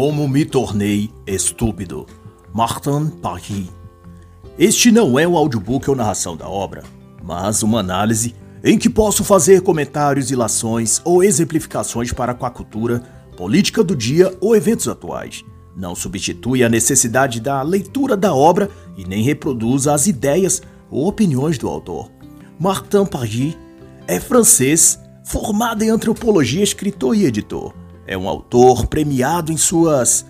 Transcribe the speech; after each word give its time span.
Como 0.00 0.28
me 0.28 0.44
tornei 0.44 1.10
estúpido. 1.26 2.06
Martin 2.54 3.08
Parry. 3.20 3.68
Este 4.56 4.92
não 4.92 5.18
é 5.18 5.26
um 5.26 5.36
audiobook 5.36 5.90
ou 5.90 5.96
narração 5.96 6.36
da 6.36 6.48
obra, 6.48 6.84
mas 7.20 7.64
uma 7.64 7.80
análise 7.80 8.32
em 8.62 8.78
que 8.78 8.88
posso 8.88 9.24
fazer 9.24 9.60
comentários, 9.60 10.30
ilações 10.30 11.02
ou 11.04 11.24
exemplificações 11.24 12.12
para 12.12 12.32
com 12.32 12.46
a 12.46 12.50
cultura, 12.50 13.02
política 13.36 13.82
do 13.82 13.96
dia 13.96 14.32
ou 14.40 14.54
eventos 14.54 14.86
atuais. 14.86 15.44
Não 15.76 15.96
substitui 15.96 16.62
a 16.62 16.68
necessidade 16.68 17.40
da 17.40 17.60
leitura 17.62 18.16
da 18.16 18.32
obra 18.32 18.70
e 18.96 19.04
nem 19.04 19.24
reproduz 19.24 19.88
as 19.88 20.06
ideias 20.06 20.62
ou 20.88 21.08
opiniões 21.08 21.58
do 21.58 21.68
autor. 21.68 22.08
Martin 22.56 23.04
Parry 23.04 23.58
é 24.06 24.20
francês, 24.20 24.96
formado 25.24 25.82
em 25.82 25.90
antropologia, 25.90 26.62
escritor 26.62 27.16
e 27.16 27.24
editor 27.24 27.74
é 28.08 28.16
um 28.16 28.26
autor 28.26 28.86
premiado 28.86 29.52
em 29.52 29.56
suas 29.58 30.24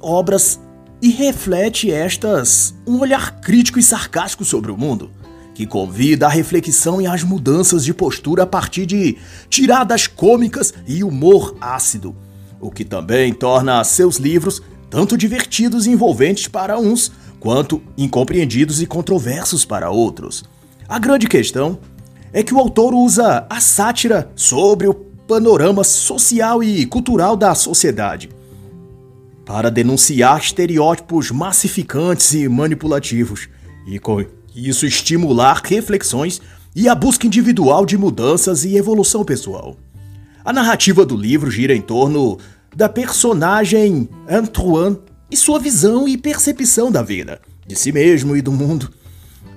obras 0.00 0.58
e 1.00 1.10
reflete 1.10 1.92
estas 1.92 2.74
um 2.86 2.98
olhar 2.98 3.40
crítico 3.40 3.78
e 3.78 3.82
sarcástico 3.82 4.44
sobre 4.44 4.72
o 4.72 4.76
mundo, 4.76 5.10
que 5.54 5.66
convida 5.66 6.26
à 6.26 6.30
reflexão 6.30 7.00
e 7.02 7.06
às 7.06 7.22
mudanças 7.22 7.84
de 7.84 7.92
postura 7.92 8.44
a 8.44 8.46
partir 8.46 8.86
de 8.86 9.18
tiradas 9.50 10.06
cômicas 10.06 10.72
e 10.86 11.04
humor 11.04 11.54
ácido, 11.60 12.16
o 12.58 12.70
que 12.70 12.84
também 12.84 13.32
torna 13.34 13.84
seus 13.84 14.16
livros 14.16 14.62
tanto 14.88 15.16
divertidos 15.18 15.86
e 15.86 15.90
envolventes 15.90 16.48
para 16.48 16.78
uns, 16.78 17.12
quanto 17.38 17.82
incompreendidos 17.96 18.80
e 18.80 18.86
controversos 18.86 19.66
para 19.66 19.90
outros. 19.90 20.44
A 20.88 20.98
grande 20.98 21.28
questão 21.28 21.78
é 22.32 22.42
que 22.42 22.54
o 22.54 22.58
autor 22.58 22.94
usa 22.94 23.46
a 23.50 23.60
sátira 23.60 24.30
sobre 24.34 24.88
o 24.88 25.07
panorama 25.28 25.84
social 25.84 26.64
e 26.64 26.86
cultural 26.86 27.36
da 27.36 27.54
sociedade, 27.54 28.30
para 29.44 29.70
denunciar 29.70 30.40
estereótipos 30.40 31.30
massificantes 31.30 32.32
e 32.32 32.48
manipulativos, 32.48 33.46
e 33.86 33.98
com 33.98 34.24
isso 34.56 34.86
estimular 34.86 35.60
reflexões 35.62 36.40
e 36.74 36.88
a 36.88 36.94
busca 36.94 37.26
individual 37.26 37.84
de 37.84 37.98
mudanças 37.98 38.64
e 38.64 38.76
evolução 38.78 39.22
pessoal. 39.22 39.76
A 40.42 40.50
narrativa 40.50 41.04
do 41.04 41.14
livro 41.14 41.50
gira 41.50 41.74
em 41.74 41.82
torno 41.82 42.38
da 42.74 42.88
personagem 42.88 44.08
Antoine 44.26 44.98
e 45.30 45.36
sua 45.36 45.58
visão 45.58 46.08
e 46.08 46.16
percepção 46.16 46.90
da 46.90 47.02
vida, 47.02 47.38
de 47.66 47.76
si 47.76 47.92
mesmo 47.92 48.34
e 48.34 48.40
do 48.40 48.50
mundo. 48.50 48.90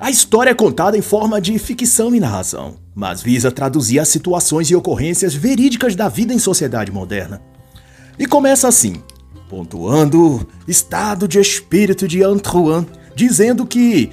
A 0.01 0.09
história 0.09 0.49
é 0.49 0.55
contada 0.55 0.97
em 0.97 1.01
forma 1.01 1.39
de 1.39 1.59
ficção 1.59 2.15
e 2.15 2.19
narração, 2.19 2.73
mas 2.95 3.21
visa 3.21 3.51
traduzir 3.51 3.99
as 3.99 4.07
situações 4.07 4.67
e 4.71 4.75
ocorrências 4.75 5.35
verídicas 5.35 5.95
da 5.95 6.09
vida 6.09 6.33
em 6.33 6.39
sociedade 6.39 6.91
moderna. 6.91 7.39
E 8.17 8.25
começa 8.25 8.67
assim, 8.67 8.95
pontuando 9.47 10.47
estado 10.67 11.27
de 11.27 11.39
espírito 11.39 12.07
de 12.07 12.23
Antoine, 12.23 12.87
dizendo 13.15 13.63
que 13.63 14.09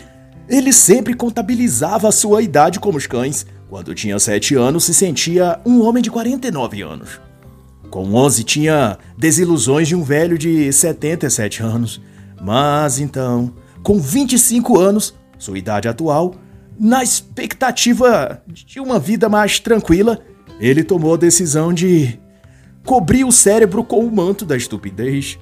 ele 0.47 0.75
sempre 0.75 1.15
contabilizava 1.15 2.13
sua 2.13 2.43
idade 2.43 2.79
como 2.79 2.99
os 2.99 3.07
cães. 3.07 3.47
Quando 3.71 3.95
tinha 3.95 4.19
7 4.19 4.57
anos, 4.57 4.85
se 4.85 4.93
sentia 4.93 5.59
um 5.65 5.81
homem 5.81 6.03
de 6.03 6.11
49 6.11 6.83
anos. 6.83 7.19
Com 7.89 8.13
11, 8.15 8.45
tinha 8.45 8.99
desilusões 9.17 9.89
de 9.89 9.97
um 9.97 10.03
velho 10.03 10.37
de 10.37 10.71
77 10.71 11.63
anos. 11.63 11.99
Mas 12.39 12.99
então, 12.99 13.55
com 13.83 13.99
25 13.99 14.79
anos, 14.79 15.15
sua 15.39 15.59
idade 15.59 15.89
atual, 15.89 16.35
na 16.79 17.03
expectativa 17.03 18.43
de 18.47 18.79
uma 18.81 18.99
vida 18.99 19.29
mais 19.29 19.59
tranquila, 19.59 20.21
ele 20.61 20.85
tomou 20.85 21.15
a 21.15 21.17
decisão 21.17 21.73
de 21.73 22.19
cobrir 22.85 23.25
o 23.25 23.33
cérebro 23.33 23.83
com 23.83 24.05
o 24.05 24.15
manto 24.15 24.45
da 24.45 24.57
estupidez. 24.57 25.39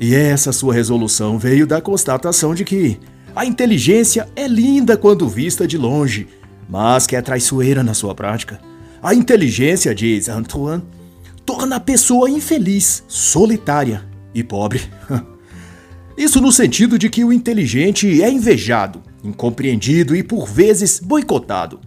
E 0.00 0.14
essa 0.14 0.52
sua 0.52 0.74
resolução 0.74 1.38
veio 1.38 1.66
da 1.66 1.80
constatação 1.80 2.54
de 2.54 2.64
que 2.64 2.98
a 3.34 3.44
inteligência 3.44 4.28
é 4.34 4.48
linda 4.48 4.96
quando 4.96 5.28
vista 5.28 5.66
de 5.66 5.78
longe, 5.78 6.26
mas 6.68 7.06
que 7.06 7.14
é 7.14 7.22
traiçoeira 7.22 7.82
na 7.82 7.94
sua 7.94 8.14
prática. 8.14 8.60
A 9.02 9.14
inteligência, 9.14 9.94
diz 9.94 10.28
Antoine, 10.28 10.82
torna 11.44 11.76
a 11.76 11.80
pessoa 11.80 12.28
infeliz, 12.28 13.04
solitária 13.06 14.04
e 14.34 14.42
pobre. 14.42 14.82
Isso 16.16 16.40
no 16.40 16.52
sentido 16.52 16.98
de 16.98 17.08
que 17.08 17.24
o 17.24 17.32
inteligente 17.32 18.22
é 18.22 18.30
invejado, 18.30 19.00
incompreendido 19.22 20.14
e 20.14 20.22
por 20.22 20.46
vezes 20.46 21.00
boicotado. 21.00 21.80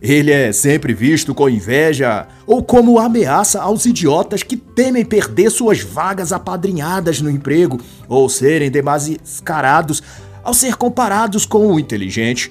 Ele 0.00 0.30
é 0.30 0.50
sempre 0.50 0.94
visto 0.94 1.34
com 1.34 1.48
inveja 1.48 2.26
ou 2.46 2.62
como 2.62 2.98
ameaça 2.98 3.60
aos 3.60 3.84
idiotas 3.84 4.42
que 4.42 4.56
temem 4.56 5.04
perder 5.04 5.50
suas 5.50 5.80
vagas 5.82 6.32
apadrinhadas 6.32 7.20
no 7.20 7.30
emprego 7.30 7.78
ou 8.08 8.28
serem 8.28 8.70
demascarados 8.70 10.02
ao 10.42 10.54
ser 10.54 10.76
comparados 10.76 11.44
com 11.44 11.66
o 11.66 11.78
inteligente. 11.78 12.50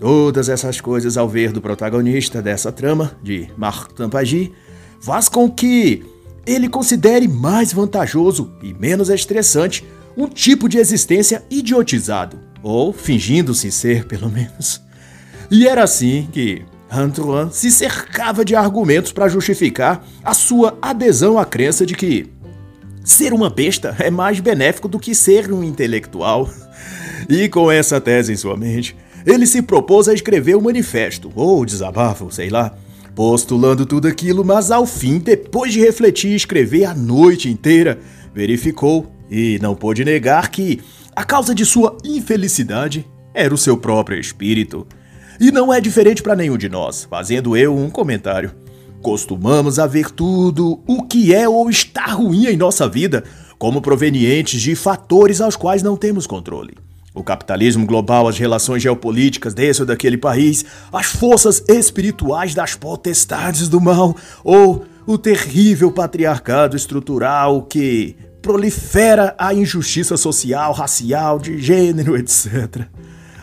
Todas 0.00 0.48
essas 0.48 0.80
coisas 0.80 1.16
ao 1.16 1.28
ver 1.28 1.52
do 1.52 1.60
protagonista 1.60 2.42
dessa 2.42 2.72
trama, 2.72 3.16
de 3.22 3.48
Martin 3.56 4.08
Pagi, 4.08 4.52
faz 5.00 5.28
com 5.28 5.48
que 5.48 6.04
ele 6.44 6.68
considere 6.68 7.28
mais 7.28 7.72
vantajoso 7.72 8.50
e 8.62 8.74
menos 8.74 9.08
estressante 9.08 9.84
um 10.16 10.26
tipo 10.26 10.68
de 10.68 10.78
existência 10.78 11.44
idiotizado, 11.48 12.40
ou 12.62 12.92
fingindo-se 12.92 13.70
ser, 13.70 14.04
pelo 14.06 14.28
menos. 14.30 14.82
E 15.50 15.66
era 15.66 15.82
assim 15.82 16.28
que 16.32 16.62
Antoine 16.90 17.52
se 17.52 17.70
cercava 17.70 18.44
de 18.44 18.54
argumentos 18.54 19.12
para 19.12 19.28
justificar 19.28 20.04
a 20.24 20.34
sua 20.34 20.76
adesão 20.80 21.38
à 21.38 21.44
crença 21.44 21.84
de 21.84 21.94
que 21.94 22.30
ser 23.04 23.32
uma 23.32 23.48
besta 23.48 23.96
é 23.98 24.10
mais 24.10 24.40
benéfico 24.40 24.88
do 24.88 24.98
que 24.98 25.14
ser 25.14 25.52
um 25.52 25.64
intelectual. 25.64 26.48
E 27.28 27.48
com 27.48 27.70
essa 27.70 28.00
tese 28.00 28.32
em 28.32 28.36
sua 28.36 28.56
mente, 28.56 28.96
ele 29.26 29.46
se 29.46 29.60
propôs 29.62 30.08
a 30.08 30.14
escrever 30.14 30.56
um 30.56 30.60
manifesto, 30.60 31.30
ou 31.34 31.64
desabafo, 31.64 32.30
sei 32.30 32.48
lá, 32.48 32.74
postulando 33.14 33.84
tudo 33.84 34.08
aquilo, 34.08 34.44
mas 34.44 34.70
ao 34.70 34.86
fim, 34.86 35.18
depois 35.18 35.72
de 35.72 35.80
refletir 35.80 36.30
e 36.30 36.36
escrever 36.36 36.84
a 36.84 36.94
noite 36.94 37.48
inteira, 37.48 37.98
verificou 38.34 39.10
e 39.30 39.58
não 39.60 39.74
pôde 39.74 40.04
negar 40.04 40.50
que 40.50 40.80
a 41.18 41.24
causa 41.24 41.52
de 41.52 41.66
sua 41.66 41.96
infelicidade 42.04 43.04
era 43.34 43.52
o 43.52 43.58
seu 43.58 43.76
próprio 43.76 44.20
espírito. 44.20 44.86
E 45.40 45.50
não 45.50 45.74
é 45.74 45.80
diferente 45.80 46.22
para 46.22 46.36
nenhum 46.36 46.56
de 46.56 46.68
nós, 46.68 47.08
fazendo 47.10 47.56
eu 47.56 47.76
um 47.76 47.90
comentário. 47.90 48.52
Costumamos 49.02 49.80
a 49.80 49.86
ver 49.88 50.12
tudo 50.12 50.80
o 50.86 51.02
que 51.02 51.34
é 51.34 51.48
ou 51.48 51.68
está 51.68 52.06
ruim 52.06 52.46
em 52.46 52.56
nossa 52.56 52.88
vida 52.88 53.24
como 53.58 53.82
provenientes 53.82 54.62
de 54.62 54.76
fatores 54.76 55.40
aos 55.40 55.56
quais 55.56 55.82
não 55.82 55.96
temos 55.96 56.24
controle. 56.24 56.76
O 57.12 57.24
capitalismo 57.24 57.84
global, 57.84 58.28
as 58.28 58.38
relações 58.38 58.80
geopolíticas 58.80 59.52
desse 59.52 59.80
ou 59.80 59.86
daquele 59.88 60.18
país, 60.18 60.64
as 60.92 61.06
forças 61.06 61.64
espirituais 61.68 62.54
das 62.54 62.76
potestades 62.76 63.68
do 63.68 63.80
mal, 63.80 64.14
ou 64.44 64.84
o 65.04 65.18
terrível 65.18 65.90
patriarcado 65.90 66.76
estrutural 66.76 67.62
que 67.62 68.14
prolifera 68.48 69.34
a 69.36 69.52
injustiça 69.52 70.16
social, 70.16 70.72
racial, 70.72 71.38
de 71.38 71.58
gênero, 71.58 72.16
etc. 72.16 72.86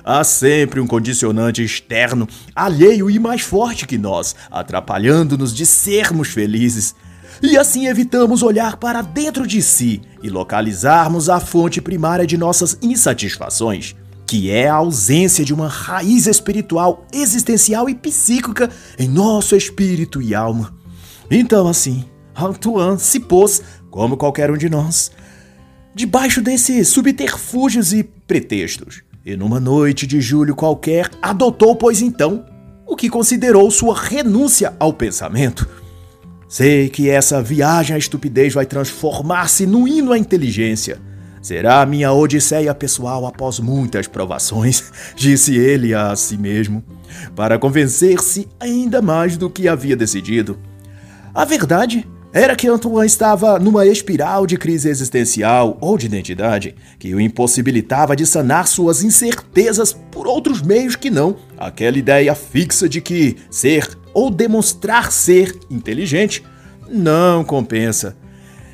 Há 0.03 0.23
sempre 0.23 0.79
um 0.79 0.88
condicionante 0.88 1.63
externo, 1.63 2.27
alheio 2.55 3.07
e 3.07 3.19
mais 3.19 3.41
forte 3.41 3.85
que 3.85 3.99
nós, 3.99 4.35
atrapalhando-nos 4.49 5.53
de 5.53 5.63
sermos 5.63 6.29
felizes. 6.29 6.95
E 7.39 7.55
assim 7.55 7.85
evitamos 7.85 8.41
olhar 8.41 8.77
para 8.77 9.03
dentro 9.03 9.45
de 9.45 9.61
si 9.61 10.01
e 10.23 10.29
localizarmos 10.29 11.29
a 11.29 11.39
fonte 11.39 11.79
primária 11.79 12.25
de 12.25 12.35
nossas 12.35 12.75
insatisfações, 12.81 13.95
que 14.25 14.49
é 14.49 14.67
a 14.67 14.73
ausência 14.73 15.45
de 15.45 15.53
uma 15.53 15.67
raiz 15.67 16.25
espiritual, 16.25 17.05
existencial 17.13 17.87
e 17.87 17.93
psíquica 17.93 18.72
em 18.97 19.07
nosso 19.07 19.55
espírito 19.55 20.19
e 20.19 20.33
alma. 20.33 20.73
Então, 21.29 21.67
assim, 21.67 22.05
Antoine 22.37 22.99
se 22.99 23.19
pôs 23.19 23.61
como 23.96 24.18
qualquer 24.18 24.52
um 24.52 24.58
de 24.58 24.70
nós, 24.70 25.09
debaixo 25.94 26.42
desses 26.42 26.90
subterfúgios 26.90 27.94
e 27.94 28.03
pretextos. 28.03 29.02
E 29.26 29.38
numa 29.38 29.58
noite 29.58 30.06
de 30.06 30.20
julho 30.20 30.53
qualquer, 30.53 31.09
adotou, 31.22 31.78
pois 31.78 32.02
então, 32.02 32.46
o 32.86 32.94
que 32.94 33.09
considerou 33.09 33.72
sua 33.72 33.97
renúncia 33.97 34.76
ao 34.78 34.92
pensamento. 34.92 35.66
Sei 36.50 36.90
que 36.90 37.09
essa 37.09 37.42
viagem 37.42 37.96
à 37.96 37.97
estupidez 37.97 38.53
vai 38.53 38.66
transformar-se 38.66 39.66
no 39.66 39.88
hino 39.88 40.12
à 40.12 40.18
inteligência. 40.18 41.00
Será 41.42 41.82
a 41.82 41.86
minha 41.86 42.12
odisseia 42.12 42.76
pessoal 42.76 43.26
após 43.26 43.62
muitas 43.62 44.08
provações, 44.08 44.92
disse 45.16 45.56
ele 45.56 45.94
a 45.94 46.14
si 46.18 46.38
mesmo, 46.38 46.84
para 47.34 47.58
convencer-se 47.58 48.46
ainda 48.59 49.02
mais 49.02 49.38
do 49.38 49.50
que 49.50 49.70
havia 49.70 49.96
decidido. 49.96 50.59
A 51.34 51.46
verdade 51.46 52.06
era 52.35 52.53
que 52.53 52.67
Antoine 52.67 53.08
estava 53.08 53.58
numa 53.58 53.85
espiral 53.85 54.46
de 54.46 54.58
crise 54.58 54.90
existencial 54.90 55.78
ou 55.79 55.97
de 55.97 56.08
identidade 56.08 56.76
que 56.99 57.16
o 57.16 57.22
impossibilitava 57.22 58.14
de 58.14 58.26
sanar 58.26 58.67
suas 58.67 59.02
incertezas 59.05 59.93
por 59.93 60.28
outros 60.28 60.61
meios 60.61 60.97
que 60.97 61.09
não 61.09 61.37
aquela 61.58 61.97
ideia 61.97 62.35
fixa 62.35 62.90
de 62.90 62.99
que 62.99 63.37
ser 63.49 63.87
ou 64.14 64.29
demonstrar 64.29 65.14
ser 65.14 65.58
inteligente 65.72 66.43
não 66.90 67.41
compensa. 67.41 68.17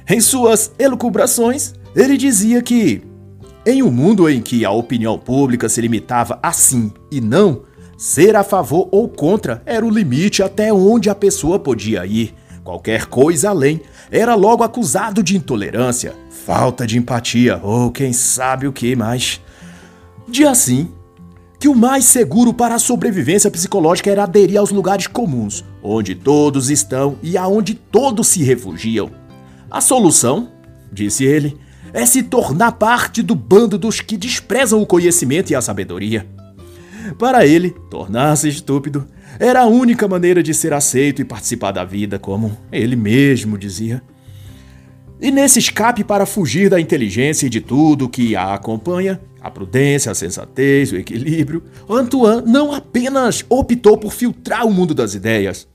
Em 0.09 0.19
suas 0.19 0.71
elucubrações, 0.79 1.75
Ele 1.95 2.17
dizia 2.17 2.63
que, 2.63 3.03
em 3.63 3.83
um 3.83 3.91
mundo 3.91 4.27
em 4.27 4.41
que 4.41 4.65
a 4.65 4.71
opinião 4.71 5.19
pública 5.19 5.69
se 5.69 5.79
limitava 5.81 6.39
a 6.41 6.51
sim 6.51 6.91
e 7.11 7.21
não, 7.21 7.61
ser 7.95 8.35
a 8.35 8.43
favor 8.43 8.89
ou 8.91 9.07
contra 9.07 9.61
era 9.67 9.85
o 9.85 9.89
limite 9.91 10.41
até 10.41 10.73
onde 10.73 11.11
a 11.11 11.15
pessoa 11.15 11.59
podia 11.59 12.03
ir. 12.07 12.40
Qualquer 12.63 13.07
coisa 13.07 13.49
além 13.49 13.81
era 14.11 14.35
logo 14.35 14.63
acusado 14.63 15.23
de 15.23 15.35
intolerância, 15.35 16.13
falta 16.29 16.85
de 16.85 16.97
empatia 16.97 17.59
ou 17.63 17.91
quem 17.91 18.13
sabe 18.13 18.67
o 18.67 18.73
que 18.73 18.95
mais. 18.95 19.41
De 20.27 20.45
assim, 20.45 20.89
que 21.59 21.67
o 21.67 21.75
mais 21.75 22.05
seguro 22.05 22.53
para 22.53 22.75
a 22.75 22.79
sobrevivência 22.79 23.51
psicológica 23.51 24.09
era 24.09 24.23
aderir 24.23 24.57
aos 24.57 24.71
lugares 24.71 25.07
comuns, 25.07 25.63
onde 25.83 26.15
todos 26.15 26.69
estão 26.69 27.17
e 27.21 27.37
aonde 27.37 27.73
todos 27.73 28.27
se 28.27 28.43
refugiam. 28.43 29.11
A 29.69 29.81
solução, 29.81 30.49
disse 30.91 31.23
ele, 31.23 31.57
é 31.93 32.05
se 32.05 32.23
tornar 32.23 32.73
parte 32.73 33.21
do 33.21 33.35
bando 33.35 33.77
dos 33.77 34.01
que 34.01 34.17
desprezam 34.17 34.81
o 34.81 34.85
conhecimento 34.85 35.51
e 35.51 35.55
a 35.55 35.61
sabedoria. 35.61 36.27
Para 37.17 37.45
ele, 37.45 37.71
tornar-se 37.89 38.47
estúpido 38.47 39.05
era 39.39 39.61
a 39.61 39.65
única 39.65 40.07
maneira 40.07 40.41
de 40.41 40.53
ser 40.53 40.73
aceito 40.73 41.21
e 41.21 41.25
participar 41.25 41.71
da 41.71 41.83
vida, 41.83 42.19
como 42.19 42.57
ele 42.71 42.95
mesmo 42.95 43.57
dizia. 43.57 44.01
E 45.21 45.29
nesse 45.29 45.59
escape 45.59 46.03
para 46.03 46.25
fugir 46.25 46.69
da 46.69 46.79
inteligência 46.79 47.45
e 47.45 47.49
de 47.49 47.61
tudo 47.61 48.09
que 48.09 48.35
a 48.35 48.55
acompanha, 48.55 49.21
a 49.39 49.51
prudência, 49.51 50.11
a 50.11 50.15
sensatez, 50.15 50.91
o 50.91 50.95
equilíbrio, 50.95 51.63
Antoine 51.87 52.43
não 52.45 52.73
apenas 52.73 53.45
optou 53.47 53.97
por 53.97 54.13
filtrar 54.13 54.65
o 54.65 54.71
mundo 54.71 54.95
das 54.95 55.13
ideias, 55.13 55.67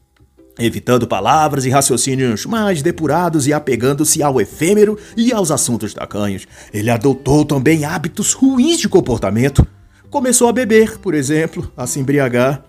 evitando 0.59 1.06
palavras 1.06 1.64
e 1.64 1.70
raciocínios 1.70 2.44
mais 2.44 2.82
depurados 2.82 3.47
e 3.47 3.52
apegando-se 3.52 4.20
ao 4.20 4.41
efêmero 4.41 4.99
e 5.17 5.32
aos 5.32 5.52
assuntos 5.52 5.94
tacanhos. 5.94 6.47
Ele 6.73 6.91
adotou 6.91 7.44
também 7.44 7.85
hábitos 7.85 8.32
ruins 8.32 8.79
de 8.79 8.88
comportamento. 8.88 9.64
Começou 10.11 10.49
a 10.49 10.52
beber, 10.52 10.99
por 10.99 11.14
exemplo, 11.14 11.70
a 11.76 11.87
se 11.87 12.00
embriagar. 12.00 12.64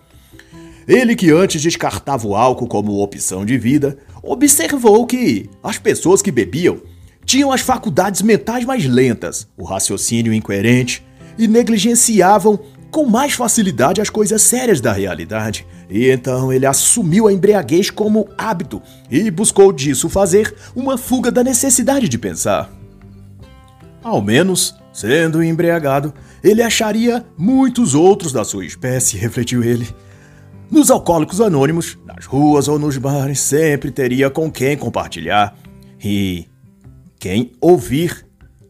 Ele 0.88 1.14
que 1.14 1.30
antes 1.30 1.60
descartava 1.60 2.26
o 2.26 2.34
álcool 2.34 2.66
como 2.66 3.02
opção 3.02 3.44
de 3.44 3.58
vida, 3.58 3.98
observou 4.22 5.06
que 5.06 5.50
as 5.62 5.76
pessoas 5.76 6.22
que 6.22 6.32
bebiam 6.32 6.80
tinham 7.26 7.52
as 7.52 7.60
faculdades 7.60 8.22
mentais 8.22 8.64
mais 8.64 8.86
lentas, 8.86 9.46
o 9.54 9.64
raciocínio 9.64 10.32
incoerente 10.32 11.06
e 11.36 11.46
negligenciavam 11.46 12.58
com 12.90 13.04
mais 13.04 13.34
facilidade 13.34 14.00
as 14.00 14.08
coisas 14.08 14.40
sérias 14.40 14.80
da 14.80 14.90
realidade. 14.90 15.66
E 15.90 16.08
então 16.08 16.50
ele 16.50 16.64
assumiu 16.64 17.28
a 17.28 17.32
embriaguez 17.34 17.90
como 17.90 18.26
hábito 18.38 18.80
e 19.10 19.30
buscou 19.30 19.70
disso 19.74 20.08
fazer 20.08 20.54
uma 20.74 20.96
fuga 20.96 21.30
da 21.30 21.44
necessidade 21.44 22.08
de 22.08 22.16
pensar. 22.16 22.70
Ao 24.02 24.22
menos, 24.22 24.74
sendo 24.90 25.42
embriagado, 25.42 26.14
ele 26.42 26.62
acharia 26.62 27.26
muitos 27.36 27.94
outros 27.94 28.32
da 28.32 28.42
sua 28.42 28.64
espécie, 28.64 29.18
refletiu 29.18 29.62
ele. 29.62 29.86
Nos 30.70 30.90
alcoólicos 30.90 31.40
anônimos, 31.40 31.98
nas 32.04 32.26
ruas 32.26 32.68
ou 32.68 32.78
nos 32.78 32.96
bares, 32.96 33.40
sempre 33.40 33.90
teria 33.90 34.28
com 34.28 34.50
quem 34.50 34.76
compartilhar 34.76 35.56
e 36.02 36.46
quem 37.18 37.52
ouvir 37.60 38.26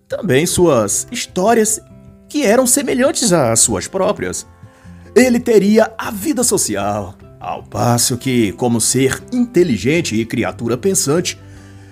também 0.08 0.46
suas 0.46 1.06
histórias 1.10 1.80
que 2.28 2.44
eram 2.44 2.66
semelhantes 2.66 3.32
às 3.32 3.60
suas 3.60 3.86
próprias 3.86 4.46
ele 5.14 5.40
teria 5.40 5.92
a 5.98 6.10
vida 6.10 6.44
social, 6.44 7.14
ao 7.40 7.62
passo 7.62 8.16
que, 8.16 8.52
como 8.52 8.80
ser 8.80 9.22
inteligente 9.32 10.14
e 10.14 10.24
criatura 10.24 10.76
pensante, 10.76 11.38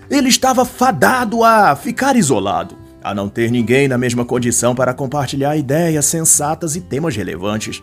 ele 0.08 0.28
estava 0.28 0.64
fadado 0.64 1.42
a 1.42 1.74
ficar 1.74 2.16
isolado, 2.16 2.76
a 3.02 3.14
não 3.14 3.28
ter 3.28 3.50
ninguém 3.50 3.88
na 3.88 3.98
mesma 3.98 4.24
condição 4.24 4.74
para 4.74 4.94
compartilhar 4.94 5.56
ideias 5.56 6.06
sensatas 6.06 6.76
e 6.76 6.80
temas 6.80 7.16
relevantes. 7.16 7.82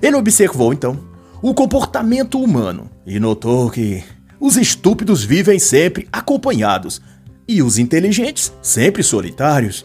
Ele 0.00 0.16
observou 0.16 0.72
então 0.72 0.98
o 1.42 1.54
comportamento 1.54 2.38
humano 2.38 2.90
e 3.06 3.18
notou 3.18 3.70
que 3.70 4.04
os 4.38 4.56
estúpidos 4.56 5.24
vivem 5.24 5.58
sempre 5.58 6.08
acompanhados 6.12 7.00
e 7.48 7.62
os 7.62 7.78
inteligentes 7.78 8.52
sempre 8.62 9.02
solitários. 9.02 9.84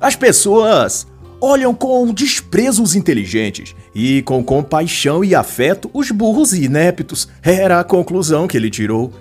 As 0.00 0.16
pessoas 0.16 1.06
olham 1.40 1.74
com 1.74 2.12
desprezo 2.12 2.82
os 2.82 2.94
inteligentes 2.94 3.74
e 3.94 4.22
com 4.22 4.44
compaixão 4.44 5.24
e 5.24 5.34
afeto 5.34 5.90
os 5.92 6.10
burros 6.10 6.52
e 6.52 6.64
ineptos. 6.64 7.28
Era 7.42 7.80
a 7.80 7.84
conclusão 7.84 8.46
que 8.46 8.56
ele 8.56 8.70
tirou. 8.70 9.12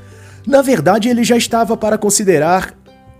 Na 0.45 0.61
verdade, 0.61 1.09
ele 1.09 1.23
já 1.23 1.35
estava 1.35 1.75
para 1.75 1.97
considerar 1.97 2.75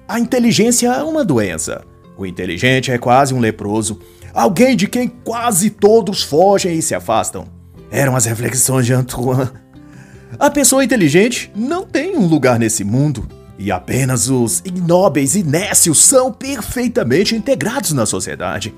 a 0.07 0.19
inteligência 0.19 1.03
uma 1.03 1.25
doença. 1.25 1.83
O 2.17 2.25
inteligente 2.25 2.91
é 2.91 2.97
quase 2.97 3.33
um 3.33 3.39
leproso, 3.39 3.99
alguém 4.33 4.75
de 4.75 4.87
quem 4.87 5.07
quase 5.07 5.71
todos 5.71 6.21
fogem 6.21 6.77
e 6.77 6.81
se 6.81 6.93
afastam. 6.93 7.60
Eram 7.91 8.15
as 8.15 8.25
reflexões 8.25 8.85
de 8.85 8.93
Antoine. 8.93 9.51
A 10.39 10.49
pessoa 10.49 10.83
inteligente 10.83 11.51
não 11.53 11.85
tem 11.85 12.15
um 12.15 12.25
lugar 12.25 12.57
nesse 12.57 12.85
mundo. 12.85 13.27
E 13.59 13.69
apenas 13.71 14.29
os 14.29 14.59
ignóbeis 14.65 15.35
e 15.35 15.43
nécios 15.43 16.01
são 16.01 16.31
perfeitamente 16.31 17.35
integrados 17.35 17.91
na 17.91 18.05
sociedade. 18.05 18.73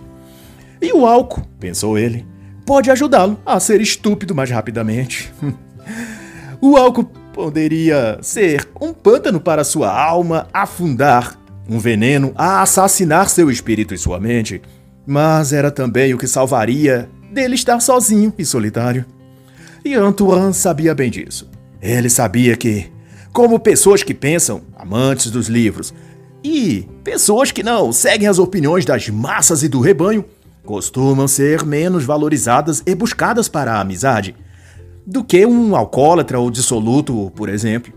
E 0.82 0.92
o 0.92 1.06
álcool, 1.06 1.48
pensou 1.60 1.98
ele, 1.98 2.28
pode 2.66 2.92
ajudá-lo 2.92 3.40
a 3.46 3.60
ser 3.60 3.80
estúpido 3.80 4.36
mais 4.36 4.50
rapidamente. 4.50 5.32
o 6.60 6.76
álcool 6.76 7.06
poderia 7.32 8.18
ser 8.22 8.68
um 8.82 8.92
pântano 8.94 9.40
para 9.40 9.64
sua 9.64 9.90
alma 9.90 10.48
afundar, 10.54 11.40
um 11.70 11.80
veneno 11.80 12.34
a 12.36 12.62
assassinar 12.62 13.30
seu 13.30 13.50
espírito 13.50 13.94
e 13.94 13.98
sua 13.98 14.20
mente, 14.20 14.62
mas 15.06 15.54
era 15.54 15.72
também 15.72 16.14
o 16.14 16.18
que 16.18 16.28
salvaria 16.28 17.10
dele 17.34 17.56
estar 17.56 17.80
sozinho 17.80 18.34
e 18.38 18.46
solitário. 18.46 19.06
E 19.84 19.96
Antoine 19.96 20.54
sabia 20.54 20.96
bem 20.96 21.10
disso. 21.10 21.50
Ele 21.82 22.10
sabia 22.10 22.56
que, 22.56 22.90
como 23.34 23.60
pessoas 23.60 24.04
que 24.04 24.14
pensam, 24.14 24.62
amantes 24.78 25.30
dos 25.30 25.48
livros, 25.48 25.94
e 26.44 26.88
pessoas 27.04 27.52
que 27.52 27.64
não 27.64 27.92
seguem 27.92 28.28
as 28.28 28.40
opiniões 28.40 28.86
das 28.86 29.10
massas 29.10 29.64
e 29.64 29.68
do 29.68 29.80
rebanho, 29.80 30.24
costumam 30.66 31.28
ser 31.28 31.66
menos 31.66 32.06
valorizadas 32.06 32.82
e 32.86 32.96
buscadas 32.96 33.50
para 33.50 33.74
a 33.74 33.82
amizade 33.82 34.36
do 35.06 35.24
que 35.24 35.46
um 35.46 35.76
alcoólatra 35.76 36.40
ou 36.40 36.50
dissoluto, 36.50 37.32
por 37.36 37.50
exemplo. 37.50 37.94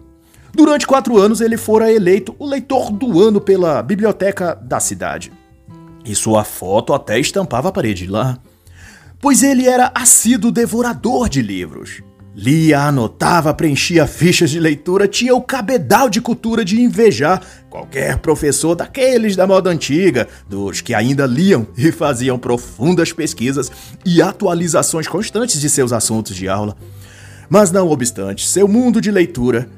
Durante 0.53 0.87
quatro 0.87 1.19
anos, 1.19 1.41
ele 1.41 1.57
fora 1.57 1.93
eleito 1.93 2.35
o 2.39 2.47
leitor 2.47 2.91
do 2.91 3.21
ano 3.21 3.41
pela 3.41 3.83
biblioteca 3.83 4.55
da 4.55 4.81
cidade. 4.81 5.33
E 6.05 6.15
sua 6.15 6.45
foto 6.45 6.95
até 6.95 7.19
estampava 7.19 7.69
a 7.69 7.73
parede 7.73 8.07
lá. 8.07 8.39
Pois 9.21 9.43
ele 9.43 9.67
era 9.67 9.91
assíduo 9.95 10.53
devorador 10.53 11.29
de 11.29 11.41
livros. 11.41 12.03
Lia, 12.35 12.81
anotava, 12.81 13.55
preenchia 13.55 14.07
fichas 14.07 14.51
de 14.51 14.61
leitura, 14.61 15.09
tinha 15.09 15.35
o 15.35 15.41
cabedal 15.41 16.11
de 16.11 16.21
cultura 16.21 16.63
de 16.63 16.79
invejar 16.79 17.41
qualquer 17.71 18.19
professor 18.19 18.75
daqueles 18.75 19.35
da 19.35 19.47
moda 19.47 19.71
antiga, 19.71 20.29
dos 20.47 20.83
que 20.83 20.93
ainda 20.93 21.25
liam 21.25 21.67
e 21.79 21.91
faziam 21.91 22.39
profundas 22.39 23.11
pesquisas 23.11 23.73
e 24.05 24.21
atualizações 24.21 25.09
constantes 25.09 25.59
de 25.59 25.71
seus 25.71 25.95
assuntos 25.95 26.37
de 26.37 26.47
aula. 26.47 26.77
Mas 27.49 27.71
não 27.71 27.89
obstante 27.89 28.47
seu 28.47 28.69
mundo 28.69 29.01
de 29.01 29.11
leitura, 29.11 29.71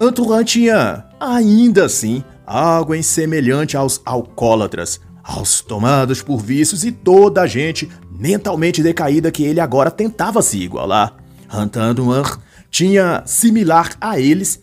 Antoine 0.00 0.44
tinha, 0.44 1.06
ainda 1.18 1.86
assim, 1.86 2.22
algo 2.46 2.94
em 2.94 3.02
semelhante 3.02 3.76
aos 3.76 4.00
alcoólatras, 4.04 5.00
aos 5.22 5.60
tomados 5.60 6.20
por 6.20 6.38
vícios 6.38 6.84
e 6.84 6.92
toda 6.92 7.42
a 7.42 7.46
gente 7.46 7.88
mentalmente 8.24 8.82
decaída 8.82 9.30
que 9.30 9.44
ele 9.44 9.60
agora 9.60 9.90
tentava 9.90 10.40
se 10.40 10.56
igualar. 10.56 11.14
Rantanduan 11.46 12.22
tinha 12.70 13.22
similar 13.26 13.94
a 14.00 14.18
eles 14.18 14.62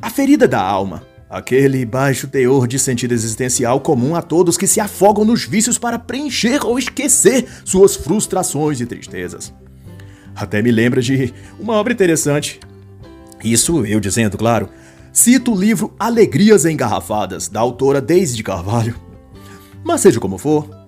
a 0.00 0.08
ferida 0.08 0.46
da 0.46 0.62
alma, 0.62 1.02
aquele 1.28 1.84
baixo 1.84 2.28
teor 2.28 2.68
de 2.68 2.78
sentido 2.78 3.12
existencial 3.12 3.80
comum 3.80 4.14
a 4.14 4.22
todos 4.22 4.56
que 4.56 4.66
se 4.66 4.78
afogam 4.78 5.24
nos 5.24 5.44
vícios 5.44 5.76
para 5.76 5.98
preencher 5.98 6.64
ou 6.64 6.78
esquecer 6.78 7.48
suas 7.64 7.96
frustrações 7.96 8.80
e 8.80 8.86
tristezas. 8.86 9.52
Até 10.32 10.62
me 10.62 10.70
lembra 10.70 11.02
de 11.02 11.34
uma 11.58 11.74
obra 11.74 11.92
interessante. 11.92 12.60
Isso 13.42 13.84
eu 13.84 13.98
dizendo, 13.98 14.38
claro. 14.38 14.68
Cito 15.12 15.52
o 15.52 15.60
livro 15.60 15.92
Alegrias 15.98 16.64
Engarrafadas, 16.64 17.48
da 17.48 17.58
autora 17.58 18.00
Daisy 18.00 18.36
de 18.36 18.44
Carvalho. 18.44 18.94
Mas 19.82 20.00
seja 20.00 20.20
como 20.20 20.38
for, 20.38 20.79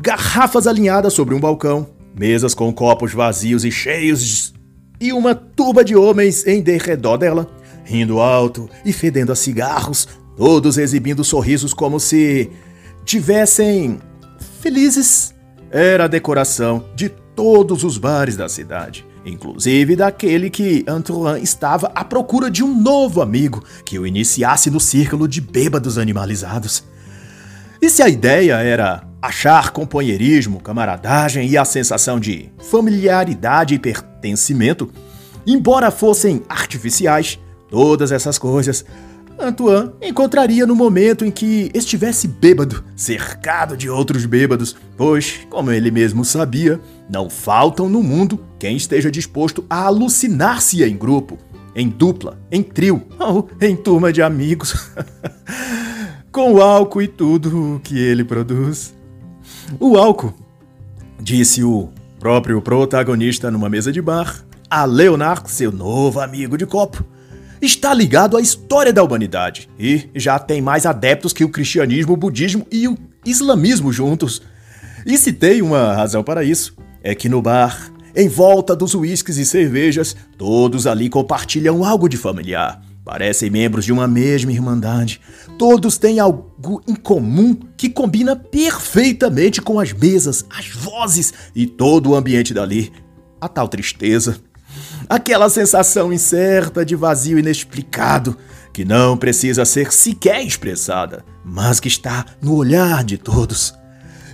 garrafas 0.00 0.66
alinhadas 0.66 1.12
sobre 1.12 1.34
um 1.34 1.40
balcão, 1.40 1.86
mesas 2.18 2.54
com 2.54 2.72
copos 2.72 3.12
vazios 3.12 3.64
e 3.64 3.70
cheios 3.70 4.54
e 4.98 5.12
uma 5.12 5.34
turba 5.34 5.84
de 5.84 5.94
homens 5.94 6.46
em 6.46 6.62
derredor 6.62 7.18
dela, 7.18 7.46
rindo 7.84 8.18
alto 8.18 8.68
e 8.84 8.92
fedendo 8.92 9.30
a 9.30 9.36
cigarros, 9.36 10.08
todos 10.36 10.78
exibindo 10.78 11.22
sorrisos 11.22 11.74
como 11.74 12.00
se 12.00 12.50
tivessem 13.04 13.98
felizes. 14.60 15.34
Era 15.70 16.04
a 16.04 16.08
decoração 16.08 16.84
de 16.96 17.10
todos 17.36 17.84
os 17.84 17.98
bares 17.98 18.36
da 18.36 18.48
cidade, 18.48 19.06
inclusive 19.24 19.96
daquele 19.96 20.48
que 20.48 20.82
Antoine 20.88 21.42
estava 21.42 21.92
à 21.94 22.04
procura 22.04 22.50
de 22.50 22.64
um 22.64 22.74
novo 22.74 23.20
amigo 23.20 23.62
que 23.84 23.98
o 23.98 24.06
iniciasse 24.06 24.70
no 24.70 24.80
círculo 24.80 25.28
de 25.28 25.42
bêbados 25.42 25.98
animalizados. 25.98 26.84
E 27.82 27.88
se 27.88 28.02
a 28.02 28.08
ideia 28.08 28.54
era 28.54 29.09
achar 29.20 29.70
companheirismo, 29.70 30.60
camaradagem 30.60 31.48
e 31.48 31.56
a 31.56 31.64
sensação 31.64 32.18
de 32.18 32.50
familiaridade 32.70 33.74
e 33.74 33.78
pertencimento, 33.78 34.90
embora 35.46 35.90
fossem 35.90 36.42
artificiais, 36.48 37.38
todas 37.70 38.12
essas 38.12 38.38
coisas 38.38 38.84
Antoine 39.40 39.90
encontraria 40.02 40.66
no 40.66 40.76
momento 40.76 41.24
em 41.24 41.30
que 41.30 41.70
estivesse 41.72 42.28
bêbado, 42.28 42.84
cercado 42.94 43.76
de 43.76 43.88
outros 43.88 44.26
bêbados, 44.26 44.76
pois, 44.96 45.40
como 45.48 45.72
ele 45.72 45.90
mesmo 45.90 46.24
sabia, 46.24 46.78
não 47.08 47.30
faltam 47.30 47.88
no 47.88 48.02
mundo 48.02 48.38
quem 48.58 48.76
esteja 48.76 49.10
disposto 49.10 49.64
a 49.70 49.86
alucinar-se 49.86 50.84
em 50.84 50.96
grupo, 50.96 51.38
em 51.74 51.88
dupla, 51.88 52.38
em 52.52 52.62
trio 52.62 53.02
ou 53.18 53.48
em 53.60 53.74
turma 53.74 54.12
de 54.12 54.20
amigos. 54.20 54.74
Com 56.30 56.54
o 56.54 56.62
álcool 56.62 57.02
e 57.02 57.08
tudo 57.08 57.80
que 57.82 57.98
ele 57.98 58.22
produz. 58.22 58.94
O 59.78 59.96
álcool, 59.96 60.34
disse 61.20 61.62
o 61.62 61.90
próprio 62.18 62.60
protagonista 62.60 63.50
numa 63.50 63.68
mesa 63.68 63.92
de 63.92 64.02
bar, 64.02 64.44
a 64.68 64.84
Leonard, 64.84 65.48
seu 65.50 65.70
novo 65.70 66.20
amigo 66.20 66.58
de 66.58 66.66
copo 66.66 67.04
está 67.62 67.92
ligado 67.94 68.36
à 68.36 68.40
história 68.40 68.92
da 68.92 69.02
humanidade 69.02 69.68
e 69.78 70.08
já 70.14 70.38
tem 70.38 70.60
mais 70.60 70.86
adeptos 70.86 71.32
que 71.32 71.44
o 71.44 71.48
cristianismo, 71.48 72.14
o 72.14 72.16
budismo 72.16 72.66
e 72.70 72.88
o 72.88 72.96
islamismo 73.24 73.92
juntos. 73.92 74.42
E 75.06 75.16
se 75.16 75.32
tem 75.32 75.62
uma 75.62 75.94
razão 75.94 76.24
para 76.24 76.42
isso, 76.42 76.74
é 77.02 77.14
que 77.14 77.28
no 77.28 77.40
bar, 77.40 77.92
em 78.16 78.28
volta 78.28 78.74
dos 78.74 78.94
uísques 78.94 79.36
e 79.36 79.44
cervejas, 79.44 80.16
todos 80.36 80.86
ali 80.86 81.08
compartilham 81.08 81.84
algo 81.84 82.08
de 82.08 82.16
familiar. 82.16 82.80
Parecem 83.04 83.50
membros 83.50 83.84
de 83.84 83.92
uma 83.92 84.06
mesma 84.06 84.52
irmandade. 84.52 85.20
Todos 85.58 85.98
têm 85.98 86.20
algo 86.20 86.82
em 86.86 86.94
comum 86.94 87.54
que 87.76 87.88
combina 87.88 88.36
perfeitamente 88.36 89.60
com 89.60 89.80
as 89.80 89.92
mesas, 89.92 90.44
as 90.50 90.68
vozes 90.68 91.32
e 91.54 91.66
todo 91.66 92.10
o 92.10 92.14
ambiente 92.14 92.54
dali. 92.54 92.92
A 93.40 93.48
tal 93.48 93.68
tristeza, 93.68 94.40
Aquela 95.08 95.50
sensação 95.50 96.12
incerta 96.12 96.84
de 96.84 96.94
vazio 96.94 97.38
inexplicado, 97.38 98.36
que 98.72 98.84
não 98.84 99.16
precisa 99.16 99.64
ser 99.64 99.92
sequer 99.92 100.44
expressada, 100.44 101.24
mas 101.44 101.80
que 101.80 101.88
está 101.88 102.24
no 102.40 102.54
olhar 102.54 103.02
de 103.02 103.18
todos. 103.18 103.74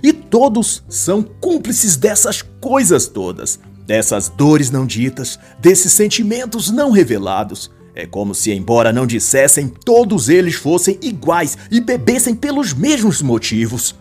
E 0.03 0.13
todos 0.13 0.83
são 0.87 1.23
cúmplices 1.23 1.97
dessas 1.97 2.43
coisas 2.61 3.07
todas, 3.07 3.59
dessas 3.87 4.29
dores 4.29 4.69
não 4.69 4.85
ditas, 4.85 5.39
desses 5.59 5.91
sentimentos 5.93 6.69
não 6.69 6.91
revelados. 6.91 7.71
É 7.99 8.05
como 8.05 8.35
se, 8.35 8.51
embora 8.51 8.93
não 8.93 9.07
dissessem, 9.07 9.67
todos 9.67 10.29
eles 10.29 10.53
fossem 10.53 10.99
iguais 11.01 11.57
e 11.71 11.81
bebessem 11.81 12.35
pelos 12.35 12.71
mesmos 12.71 13.23
motivos. 13.23 13.95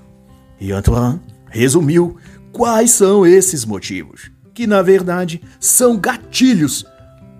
E 0.61 0.71
Antoine 0.71 1.19
resumiu 1.49 2.15
quais 2.53 2.91
são 2.91 3.27
esses 3.27 3.65
motivos 3.65 4.31
que 4.53 4.67
na 4.67 4.83
verdade 4.83 5.41
são 5.59 5.97
gatilhos, 5.97 6.85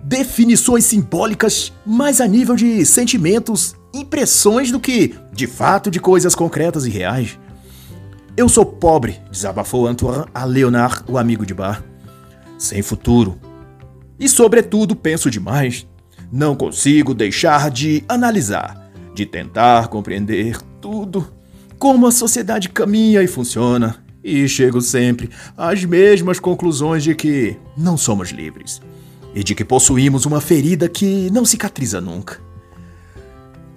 definições 0.03 0.83
simbólicas 0.85 1.71
mais 1.85 2.19
a 2.19 2.27
nível 2.27 2.55
de 2.55 2.83
sentimentos, 2.87 3.75
impressões 3.93 4.71
do 4.71 4.79
que, 4.79 5.13
de 5.31 5.45
fato, 5.45 5.91
de 5.91 5.99
coisas 5.99 6.33
concretas 6.33 6.87
e 6.87 6.89
reais. 6.89 7.37
Eu 8.35 8.49
sou 8.49 8.65
pobre, 8.65 9.19
desabafou 9.31 9.85
Antoine 9.85 10.25
a 10.33 10.43
Leonard, 10.43 11.03
o 11.07 11.19
amigo 11.19 11.45
de 11.45 11.53
bar. 11.53 11.83
Sem 12.57 12.81
futuro. 12.81 13.39
E, 14.19 14.27
sobretudo, 14.27 14.95
penso 14.95 15.29
demais. 15.29 15.85
Não 16.31 16.55
consigo 16.55 17.13
deixar 17.13 17.71
de 17.71 18.03
analisar, 18.07 18.89
de 19.13 19.25
tentar 19.25 19.87
compreender 19.87 20.57
tudo, 20.81 21.27
como 21.79 22.07
a 22.07 22.11
sociedade 22.11 22.69
caminha 22.69 23.23
e 23.23 23.27
funciona, 23.27 24.03
e 24.23 24.47
chego 24.47 24.81
sempre 24.81 25.29
às 25.55 25.85
mesmas 25.85 26.39
conclusões 26.39 27.03
de 27.03 27.15
que 27.15 27.55
não 27.77 27.95
somos 27.95 28.31
livres 28.31 28.81
e 29.33 29.43
de 29.43 29.55
que 29.55 29.63
possuímos 29.63 30.25
uma 30.25 30.41
ferida 30.41 30.89
que 30.89 31.29
não 31.31 31.45
cicatriza 31.45 32.01
nunca. 32.01 32.41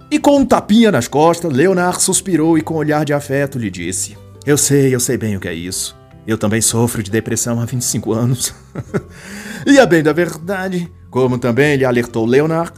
E 0.09 0.19
com 0.19 0.39
um 0.39 0.45
tapinha 0.45 0.91
nas 0.91 1.07
costas, 1.07 1.53
Leonard 1.53 2.01
suspirou 2.01 2.57
e 2.57 2.61
com 2.61 2.73
um 2.73 2.77
olhar 2.77 3.05
de 3.05 3.13
afeto 3.13 3.57
lhe 3.57 3.69
disse: 3.69 4.17
Eu 4.45 4.57
sei, 4.57 4.93
eu 4.93 4.99
sei 4.99 5.17
bem 5.17 5.37
o 5.37 5.39
que 5.39 5.47
é 5.47 5.53
isso. 5.53 5.95
Eu 6.25 6.37
também 6.37 6.61
sofro 6.61 7.01
de 7.01 7.09
depressão 7.09 7.59
há 7.59 7.65
25 7.65 8.13
anos. 8.13 8.53
e 9.65 9.79
a 9.79 9.85
bem 9.85 10.03
da 10.03 10.13
verdade, 10.13 10.91
como 11.09 11.37
também 11.37 11.75
lhe 11.75 11.85
alertou 11.85 12.25
Leonard, 12.25 12.73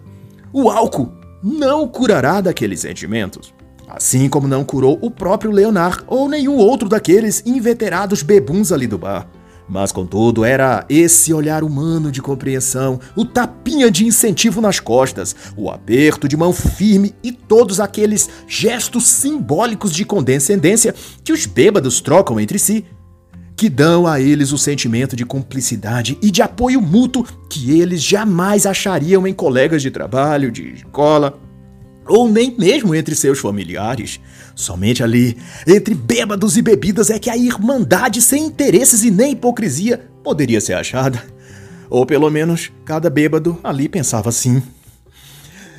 o 0.51 0.69
álcool 0.69 1.11
não 1.43 1.87
curará 1.87 2.39
daqueles 2.39 2.79
sentimentos. 2.79 3.53
Assim 3.87 4.29
como 4.29 4.47
não 4.47 4.63
curou 4.63 4.97
o 5.01 5.11
próprio 5.11 5.51
Leonard 5.51 6.03
ou 6.07 6.29
nenhum 6.29 6.55
outro 6.55 6.87
daqueles 6.87 7.43
inveterados 7.45 8.23
bebuns 8.23 8.71
ali 8.71 8.87
do 8.87 8.97
bar. 8.97 9.27
Mas 9.67 9.91
contudo, 9.91 10.43
era 10.43 10.85
esse 10.89 11.33
olhar 11.33 11.63
humano 11.63 12.11
de 12.11 12.21
compreensão, 12.21 12.99
o 13.15 13.23
tapinha 13.23 13.89
de 13.89 14.05
incentivo 14.05 14.59
nas 14.59 14.79
costas, 14.79 15.35
o 15.55 15.69
aperto 15.69 16.27
de 16.27 16.35
mão 16.35 16.51
firme 16.51 17.13
e 17.23 17.31
todos 17.31 17.79
aqueles 17.79 18.29
gestos 18.47 19.07
simbólicos 19.07 19.93
de 19.93 20.03
condescendência 20.05 20.93
que 21.23 21.31
os 21.31 21.45
bêbados 21.45 22.01
trocam 22.01 22.39
entre 22.39 22.59
si, 22.59 22.85
que 23.55 23.69
dão 23.69 24.07
a 24.07 24.19
eles 24.19 24.51
o 24.51 24.57
sentimento 24.57 25.15
de 25.15 25.25
cumplicidade 25.25 26.17
e 26.21 26.31
de 26.31 26.41
apoio 26.41 26.81
mútuo 26.81 27.25
que 27.49 27.79
eles 27.79 28.01
jamais 28.01 28.65
achariam 28.65 29.27
em 29.27 29.33
colegas 29.33 29.81
de 29.81 29.91
trabalho, 29.91 30.51
de 30.51 30.73
escola 30.73 31.39
ou 32.07 32.29
nem 32.29 32.55
mesmo 32.57 32.93
entre 32.93 33.15
seus 33.15 33.39
familiares. 33.39 34.19
Somente 34.55 35.03
ali, 35.03 35.37
entre 35.67 35.95
bêbados 35.95 36.57
e 36.57 36.61
bebidas, 36.61 37.09
é 37.09 37.17
que 37.17 37.29
a 37.29 37.37
irmandade 37.37 38.21
sem 38.21 38.45
interesses 38.45 39.03
e 39.03 39.11
nem 39.11 39.31
hipocrisia 39.31 40.09
poderia 40.23 40.61
ser 40.61 40.73
achada. 40.73 41.23
Ou 41.89 42.05
pelo 42.05 42.29
menos 42.29 42.71
cada 42.85 43.09
bêbado 43.09 43.59
ali 43.63 43.87
pensava 43.87 44.29
assim. 44.29 44.61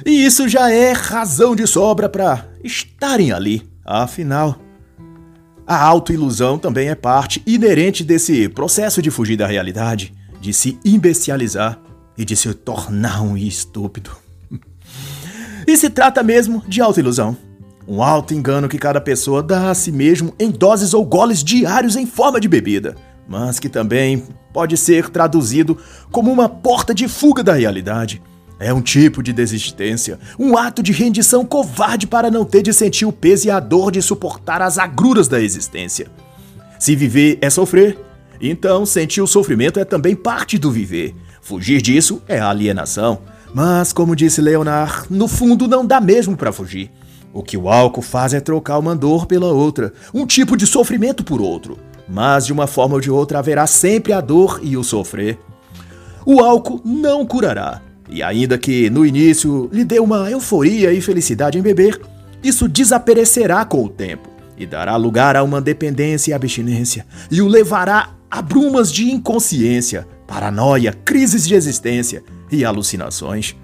E 0.04 0.24
isso 0.24 0.48
já 0.48 0.70
é 0.70 0.92
razão 0.92 1.56
de 1.56 1.66
sobra 1.66 2.08
para 2.08 2.46
estarem 2.62 3.32
ali. 3.32 3.68
Afinal, 3.84 4.58
a 5.66 5.82
autoilusão 5.82 6.58
também 6.58 6.88
é 6.88 6.94
parte 6.94 7.42
inerente 7.46 8.04
desse 8.04 8.48
processo 8.48 9.00
de 9.00 9.10
fugir 9.10 9.36
da 9.36 9.46
realidade, 9.46 10.12
de 10.40 10.52
se 10.52 10.78
imbecilizar 10.84 11.80
e 12.16 12.24
de 12.24 12.36
se 12.36 12.52
tornar 12.52 13.22
um 13.22 13.36
estúpido. 13.36 14.10
E 15.66 15.78
se 15.78 15.88
trata 15.88 16.22
mesmo 16.22 16.62
de 16.68 16.82
autoilusão. 16.82 17.34
Um 17.88 18.02
alto 18.02 18.34
engano 18.34 18.68
que 18.68 18.76
cada 18.76 19.00
pessoa 19.00 19.42
dá 19.42 19.70
a 19.70 19.74
si 19.74 19.90
mesmo 19.90 20.34
em 20.38 20.50
doses 20.50 20.92
ou 20.92 21.02
goles 21.06 21.42
diários 21.42 21.96
em 21.96 22.04
forma 22.04 22.38
de 22.38 22.46
bebida, 22.46 22.94
mas 23.26 23.58
que 23.58 23.70
também 23.70 24.24
pode 24.52 24.76
ser 24.76 25.08
traduzido 25.08 25.78
como 26.12 26.30
uma 26.30 26.50
porta 26.50 26.94
de 26.94 27.08
fuga 27.08 27.42
da 27.42 27.54
realidade. 27.54 28.20
É 28.64 28.72
um 28.72 28.80
tipo 28.80 29.22
de 29.22 29.30
desistência, 29.30 30.18
um 30.38 30.56
ato 30.56 30.82
de 30.82 30.90
rendição 30.90 31.44
covarde 31.44 32.06
para 32.06 32.30
não 32.30 32.46
ter 32.46 32.62
de 32.62 32.72
sentir 32.72 33.04
o 33.04 33.12
peso 33.12 33.46
e 33.46 33.50
a 33.50 33.60
dor 33.60 33.92
de 33.92 34.00
suportar 34.00 34.62
as 34.62 34.78
agruras 34.78 35.28
da 35.28 35.38
existência. 35.38 36.06
Se 36.78 36.96
viver 36.96 37.36
é 37.42 37.50
sofrer, 37.50 37.98
então 38.40 38.86
sentir 38.86 39.20
o 39.20 39.26
sofrimento 39.26 39.78
é 39.78 39.84
também 39.84 40.16
parte 40.16 40.56
do 40.56 40.72
viver. 40.72 41.14
Fugir 41.42 41.82
disso 41.82 42.22
é 42.26 42.40
alienação. 42.40 43.18
Mas, 43.52 43.92
como 43.92 44.16
disse 44.16 44.40
Leonard, 44.40 45.08
no 45.10 45.28
fundo 45.28 45.68
não 45.68 45.84
dá 45.84 46.00
mesmo 46.00 46.34
para 46.34 46.50
fugir. 46.50 46.90
O 47.34 47.42
que 47.42 47.58
o 47.58 47.68
álcool 47.68 48.00
faz 48.00 48.32
é 48.32 48.40
trocar 48.40 48.78
uma 48.78 48.96
dor 48.96 49.26
pela 49.26 49.52
outra, 49.52 49.92
um 50.14 50.26
tipo 50.26 50.56
de 50.56 50.66
sofrimento 50.66 51.22
por 51.22 51.38
outro. 51.38 51.76
Mas 52.08 52.46
de 52.46 52.52
uma 52.54 52.66
forma 52.66 52.94
ou 52.94 53.00
de 53.02 53.10
outra 53.10 53.40
haverá 53.40 53.66
sempre 53.66 54.14
a 54.14 54.22
dor 54.22 54.58
e 54.62 54.74
o 54.74 54.82
sofrer. 54.82 55.38
O 56.24 56.40
álcool 56.40 56.80
não 56.82 57.26
curará. 57.26 57.82
E 58.14 58.22
ainda 58.22 58.56
que 58.56 58.88
no 58.90 59.04
início 59.04 59.68
lhe 59.72 59.82
dê 59.82 59.98
uma 59.98 60.30
euforia 60.30 60.92
e 60.92 61.00
felicidade 61.00 61.58
em 61.58 61.62
beber, 61.62 62.00
isso 62.44 62.68
desaparecerá 62.68 63.64
com 63.64 63.82
o 63.82 63.88
tempo 63.88 64.28
e 64.56 64.64
dará 64.64 64.94
lugar 64.94 65.34
a 65.34 65.42
uma 65.42 65.60
dependência 65.60 66.30
e 66.30 66.32
abstinência 66.32 67.04
e 67.28 67.42
o 67.42 67.48
levará 67.48 68.10
a 68.30 68.40
brumas 68.40 68.92
de 68.92 69.10
inconsciência, 69.10 70.06
paranoia, 70.28 70.92
crises 71.04 71.44
de 71.44 71.56
existência 71.56 72.22
e 72.52 72.64
alucinações, 72.64 73.56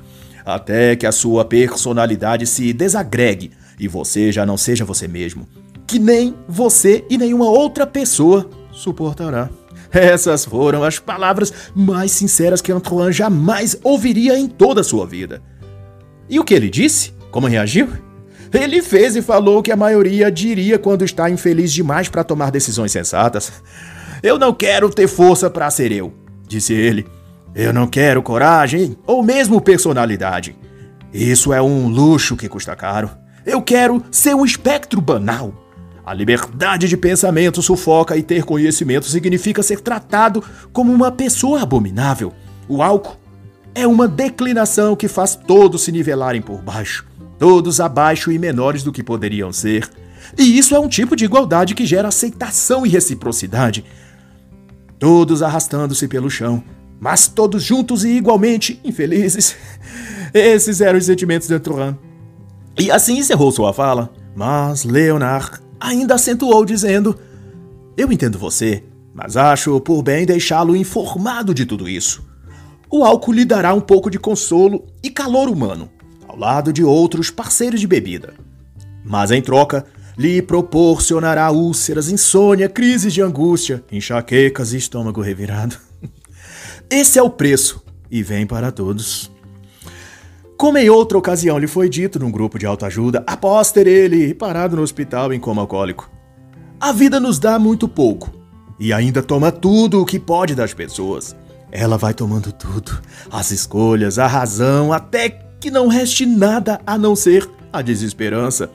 até 0.45 0.97
que 0.97 1.07
a 1.07 1.13
sua 1.13 1.45
personalidade 1.45 2.45
se 2.45 2.73
desagregue 2.73 3.53
e 3.79 3.87
você 3.87 4.33
já 4.33 4.45
não 4.45 4.57
seja 4.57 4.85
você 4.85 5.07
mesmo, 5.07 5.47
que 5.87 6.01
nem 6.01 6.35
você 6.49 7.05
e 7.09 7.17
nenhuma 7.17 7.49
outra 7.49 7.87
pessoa 7.87 8.51
suportará. 8.73 9.49
Essas 9.93 10.45
foram 10.45 10.85
as 10.85 10.99
palavras 10.99 11.53
mais 11.75 12.13
sinceras 12.13 12.61
que 12.61 12.73
Antoine 12.73 13.13
jamais 13.13 13.77
ouviria 13.83 14.39
em 14.39 14.47
toda 14.47 14.81
a 14.81 14.85
sua 14.85 15.07
vida. 15.07 15.43
E 16.29 16.39
o 16.39 16.45
que 16.45 16.55
ele 16.55 16.71
disse? 16.71 17.13
Como 17.31 17.47
reagiu? 17.47 17.89
Ele 18.53 18.83
fez 18.83 19.15
e 19.15 19.23
falou 19.23 19.59
o 19.59 19.63
que 19.63 19.71
a 19.71 19.77
maioria 19.77 20.31
diria 20.31 20.79
quando 20.79 21.05
está 21.05 21.31
infeliz 21.31 21.73
demais 21.73 22.09
para 22.09 22.25
tomar 22.25 22.51
decisões 22.51 22.91
sensatas. 22.91 23.53
Eu 24.23 24.39
não 24.39 24.53
quero 24.53 24.91
ter 24.91 25.09
força 25.09 25.49
para 25.49 25.71
ser 25.71 25.93
eu, 25.93 26.13
disse 26.47 26.73
ele. 26.73 27.07
Eu 27.55 27.73
não 27.73 27.87
quero 27.87 28.23
coragem 28.23 28.97
ou 29.07 29.23
mesmo 29.23 29.61
personalidade. 29.61 30.57
Isso 31.13 31.53
é 31.53 31.61
um 31.61 31.89
luxo 31.89 32.37
que 32.37 32.49
custa 32.49 32.77
caro. 32.77 33.11
Eu 33.45 33.63
quero 33.63 34.03
ser 34.11 34.35
um 34.35 34.45
espectro 34.45 35.01
banal. 35.01 35.53
A 36.05 36.15
liberdade 36.15 36.89
de 36.89 36.97
pensamento 36.97 37.63
sufoca 37.63 38.17
e 38.17 38.23
ter 38.23 38.45
conhecimento 38.45 39.07
significa 39.07 39.63
ser 39.63 39.81
tratado 39.81 40.43
como 40.73 40.93
uma 40.93 41.13
pessoa 41.13 41.63
abominável. 41.63 42.33
O 42.69 42.83
álcool 42.83 43.17
é 43.75 43.87
uma 43.87 44.09
declinação 44.09 44.97
que 44.97 45.09
faz 45.09 45.35
todos 45.37 45.83
se 45.83 45.93
nivelarem 45.93 46.43
por 46.43 46.61
baixo, 46.63 47.07
todos 47.39 47.81
abaixo 47.81 48.33
e 48.33 48.39
menores 48.39 48.83
do 48.83 48.93
que 48.93 49.03
poderiam 49.03 49.53
ser. 49.53 49.89
E 50.39 50.59
isso 50.59 50.75
é 50.75 50.81
um 50.81 50.89
tipo 50.89 51.15
de 51.15 51.25
igualdade 51.25 51.75
que 51.75 51.87
gera 51.87 52.09
aceitação 52.09 52.85
e 52.87 52.89
reciprocidade. 52.89 53.85
Todos 54.99 55.43
arrastando-se 55.43 56.09
pelo 56.09 56.31
chão, 56.31 56.63
mas 56.99 57.27
todos 57.27 57.63
juntos 57.63 58.05
e 58.05 58.11
igualmente 58.11 58.81
infelizes. 58.85 59.57
Esses 60.33 60.81
eram 60.81 60.99
os 60.99 61.07
sentimentos 61.07 61.49
de 61.49 61.59
Turan. 61.59 61.97
E 62.79 62.91
assim 62.91 63.19
encerrou 63.19 63.51
sua 63.51 63.73
fala, 63.73 64.11
mas 64.37 64.85
Leonard 64.85 65.61
ainda 65.81 66.15
acentuou 66.15 66.65
dizendo: 66.65 67.19
Eu 67.97 68.13
entendo 68.13 68.39
você, 68.39 68.85
mas 69.15 69.37
acho 69.37 69.81
por 69.81 70.03
bem 70.03 70.27
deixá-lo 70.27 70.77
informado 70.77 71.55
de 71.55 71.65
tudo 71.65 71.89
isso. 71.89 72.23
O 72.91 73.05
álcool 73.05 73.33
lhe 73.33 73.45
dará 73.45 73.73
um 73.73 73.81
pouco 73.81 74.11
de 74.11 74.19
consolo 74.19 74.85
e 75.03 75.11
calor 75.11 75.49
humano, 75.49 75.89
ao 76.29 76.37
lado 76.37 76.73
de 76.73 76.85
outros 76.85 77.31
parceiros 77.31 77.81
de 77.81 77.87
bebida. 77.87 78.35
Mas 79.05 79.31
em 79.31 79.41
troca, 79.41 79.87
lhe 80.19 80.43
proporcionará 80.43 81.51
úlceras, 81.51 82.11
insônia, 82.11 82.69
crises 82.69 83.15
de 83.15 83.23
angústia, 83.23 83.83
enxaquecas 83.91 84.73
e 84.73 84.77
estômago 84.77 85.21
revirado. 85.21 85.77
Esse 86.91 87.19
é 87.19 87.23
o 87.23 87.31
preço 87.31 87.83
e 88.11 88.23
vem 88.23 88.47
para 88.47 88.73
todos. 88.73 89.31
Como 90.61 90.77
em 90.77 90.91
outra 90.91 91.17
ocasião 91.17 91.59
lhe 91.59 91.67
foi 91.67 91.89
dito 91.89 92.19
num 92.19 92.31
grupo 92.31 92.59
de 92.59 92.67
autoajuda, 92.67 93.25
após 93.27 93.73
ter 93.73 93.87
ele 93.87 94.35
parado 94.35 94.77
no 94.77 94.83
hospital 94.83 95.33
em 95.33 95.41
coma 95.41 95.63
alcoólico. 95.63 96.11
A 96.79 96.93
vida 96.93 97.19
nos 97.19 97.39
dá 97.39 97.59
muito 97.59 97.89
pouco 97.89 98.31
e 98.79 98.93
ainda 98.93 99.23
toma 99.23 99.51
tudo 99.51 100.03
o 100.03 100.05
que 100.05 100.19
pode 100.19 100.55
das 100.55 100.75
pessoas. 100.75 101.35
Ela 101.73 101.97
vai 101.97 102.13
tomando 102.13 102.53
tudo, 102.53 103.01
as 103.31 103.51
escolhas, 103.51 104.19
a 104.19 104.27
razão, 104.27 104.93
até 104.93 105.31
que 105.31 105.71
não 105.71 105.89
reste 105.89 106.27
nada 106.27 106.79
a 106.87 106.99
não 106.99 107.17
ser 107.17 107.49
a 107.73 107.81
desesperança. 107.81 108.71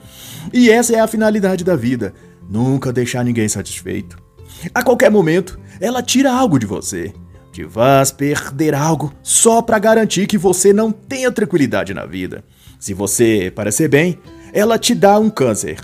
E 0.52 0.68
essa 0.68 0.92
é 0.92 0.98
a 0.98 1.06
finalidade 1.06 1.62
da 1.62 1.76
vida: 1.76 2.12
nunca 2.50 2.92
deixar 2.92 3.24
ninguém 3.24 3.48
satisfeito. 3.48 4.18
A 4.74 4.82
qualquer 4.82 5.08
momento, 5.08 5.56
ela 5.80 6.02
tira 6.02 6.32
algo 6.32 6.58
de 6.58 6.66
você 6.66 7.14
te 7.56 7.64
vás 7.64 8.10
perder 8.12 8.74
algo 8.74 9.14
só 9.22 9.62
para 9.62 9.78
garantir 9.78 10.26
que 10.26 10.36
você 10.36 10.74
não 10.74 10.92
tenha 10.92 11.32
tranquilidade 11.32 11.94
na 11.94 12.04
vida. 12.04 12.44
Se 12.78 12.92
você 12.92 13.50
parecer 13.54 13.88
bem, 13.88 14.18
ela 14.52 14.78
te 14.78 14.94
dá 14.94 15.18
um 15.18 15.30
câncer, 15.30 15.78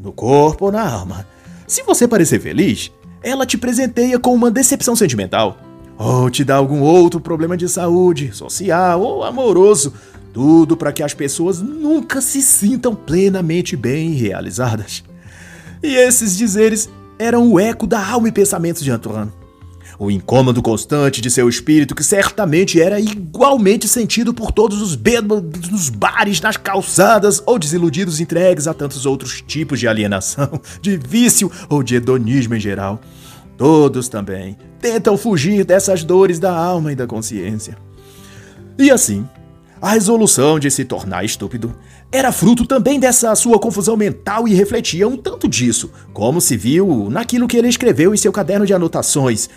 no 0.00 0.12
corpo 0.12 0.64
ou 0.64 0.72
na 0.72 0.82
alma. 0.84 1.24
Se 1.64 1.84
você 1.84 2.08
parecer 2.08 2.40
feliz, 2.40 2.90
ela 3.22 3.46
te 3.46 3.56
presenteia 3.56 4.18
com 4.18 4.34
uma 4.34 4.50
decepção 4.50 4.96
sentimental. 4.96 5.58
Ou 5.96 6.28
te 6.28 6.42
dá 6.42 6.56
algum 6.56 6.80
outro 6.80 7.20
problema 7.20 7.56
de 7.56 7.68
saúde, 7.68 8.34
social 8.34 9.00
ou 9.00 9.22
amoroso. 9.22 9.94
Tudo 10.32 10.76
para 10.76 10.92
que 10.92 11.04
as 11.04 11.14
pessoas 11.14 11.60
nunca 11.60 12.20
se 12.20 12.42
sintam 12.42 12.96
plenamente 12.96 13.76
bem 13.76 14.10
realizadas. 14.10 15.04
E 15.80 15.94
esses 15.94 16.36
dizeres 16.36 16.90
eram 17.16 17.52
o 17.52 17.60
eco 17.60 17.86
da 17.86 18.04
alma 18.04 18.26
e 18.26 18.32
pensamentos 18.32 18.82
de 18.82 18.90
Antoine 18.90 19.30
o 20.04 20.10
incômodo 20.10 20.60
constante 20.60 21.20
de 21.20 21.30
seu 21.30 21.48
espírito, 21.48 21.94
que 21.94 22.02
certamente 22.02 22.80
era 22.80 22.98
igualmente 22.98 23.86
sentido 23.86 24.34
por 24.34 24.50
todos 24.50 24.82
os 24.82 24.96
bêbados 24.96 25.68
nos 25.68 25.88
bares, 25.88 26.40
nas 26.40 26.56
calçadas 26.56 27.40
ou 27.46 27.56
desiludidos 27.56 28.18
entregues 28.18 28.66
a 28.66 28.74
tantos 28.74 29.06
outros 29.06 29.40
tipos 29.42 29.78
de 29.78 29.86
alienação, 29.86 30.60
de 30.82 30.96
vício 30.96 31.50
ou 31.68 31.84
de 31.84 31.94
hedonismo 31.94 32.56
em 32.56 32.60
geral. 32.60 33.00
Todos 33.56 34.08
também 34.08 34.56
tentam 34.80 35.16
fugir 35.16 35.64
dessas 35.64 36.02
dores 36.02 36.40
da 36.40 36.52
alma 36.52 36.90
e 36.90 36.96
da 36.96 37.06
consciência. 37.06 37.78
E 38.76 38.90
assim, 38.90 39.24
a 39.80 39.90
resolução 39.90 40.58
de 40.58 40.68
se 40.68 40.84
tornar 40.84 41.24
estúpido 41.24 41.72
era 42.10 42.32
fruto 42.32 42.66
também 42.66 42.98
dessa 42.98 43.32
sua 43.36 43.58
confusão 43.58 43.96
mental 43.96 44.48
e 44.48 44.54
refletia 44.54 45.06
um 45.06 45.16
tanto 45.16 45.46
disso, 45.46 45.92
como 46.12 46.40
se 46.40 46.56
viu 46.56 47.08
naquilo 47.08 47.46
que 47.46 47.56
ele 47.56 47.68
escreveu 47.68 48.12
em 48.12 48.16
seu 48.16 48.32
caderno 48.32 48.66
de 48.66 48.74
anotações, 48.74 49.48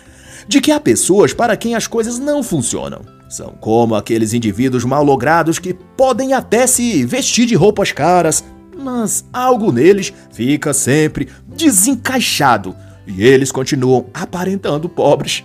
de 0.48 0.60
que 0.60 0.70
há 0.70 0.80
pessoas 0.80 1.32
para 1.32 1.56
quem 1.56 1.74
as 1.74 1.86
coisas 1.86 2.18
não 2.18 2.42
funcionam. 2.42 3.02
São 3.28 3.56
como 3.60 3.94
aqueles 3.94 4.32
indivíduos 4.32 4.84
mal-logrados 4.84 5.58
que 5.58 5.74
podem 5.74 6.32
até 6.32 6.66
se 6.66 7.04
vestir 7.04 7.46
de 7.46 7.54
roupas 7.54 7.90
caras, 7.90 8.44
mas 8.76 9.24
algo 9.32 9.72
neles 9.72 10.12
fica 10.32 10.72
sempre 10.72 11.28
desencaixado 11.46 12.74
e 13.06 13.22
eles 13.24 13.52
continuam 13.52 14.06
aparentando 14.12 14.88
pobres. 14.88 15.44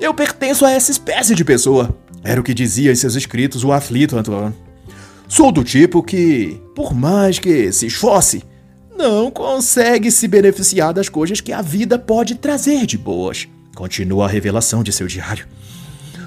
Eu 0.00 0.14
pertenço 0.14 0.64
a 0.64 0.70
essa 0.70 0.90
espécie 0.90 1.34
de 1.34 1.44
pessoa. 1.44 1.96
Era 2.22 2.40
o 2.40 2.44
que 2.44 2.54
dizia 2.54 2.90
em 2.90 2.96
seus 2.96 3.14
escritos 3.14 3.64
o 3.64 3.72
aflito 3.72 4.16
Antoine. 4.16 4.54
Sou 5.28 5.52
do 5.52 5.64
tipo 5.64 6.02
que, 6.02 6.60
por 6.74 6.94
mais 6.94 7.38
que 7.38 7.72
se 7.72 7.86
esforce, 7.86 8.42
não 8.96 9.30
consegue 9.30 10.10
se 10.10 10.28
beneficiar 10.28 10.92
das 10.92 11.08
coisas 11.08 11.40
que 11.40 11.52
a 11.52 11.60
vida 11.60 11.98
pode 11.98 12.36
trazer 12.36 12.86
de 12.86 12.96
boas. 12.96 13.48
Continua 13.74 14.26
a 14.26 14.28
revelação 14.28 14.82
de 14.82 14.92
seu 14.92 15.06
diário. 15.06 15.46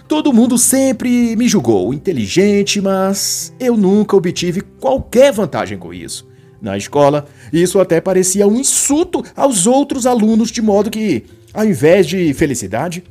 Todo 0.08 0.34
mundo 0.34 0.58
sempre 0.58 1.36
me 1.36 1.48
julgou 1.48 1.94
inteligente, 1.94 2.80
mas 2.80 3.54
eu 3.60 3.76
nunca 3.76 4.16
obtive 4.16 4.62
qualquer 4.62 5.34
vantagem 5.34 5.78
com 5.78 5.94
isso. 5.94 6.28
Na 6.62 6.78
escola, 6.78 7.28
isso 7.52 7.80
até 7.80 8.02
parecia 8.02 8.48
um 8.48 8.60
insulto 8.60 9.24
aos 9.36 9.68
outros 9.68 10.06
alunos, 10.06 10.50
de 10.50 10.62
modo 10.62 10.90
que, 10.90 11.26
ao 11.54 11.66
invés 11.66 12.08
de 12.08 12.34
felicidade, 12.34 13.04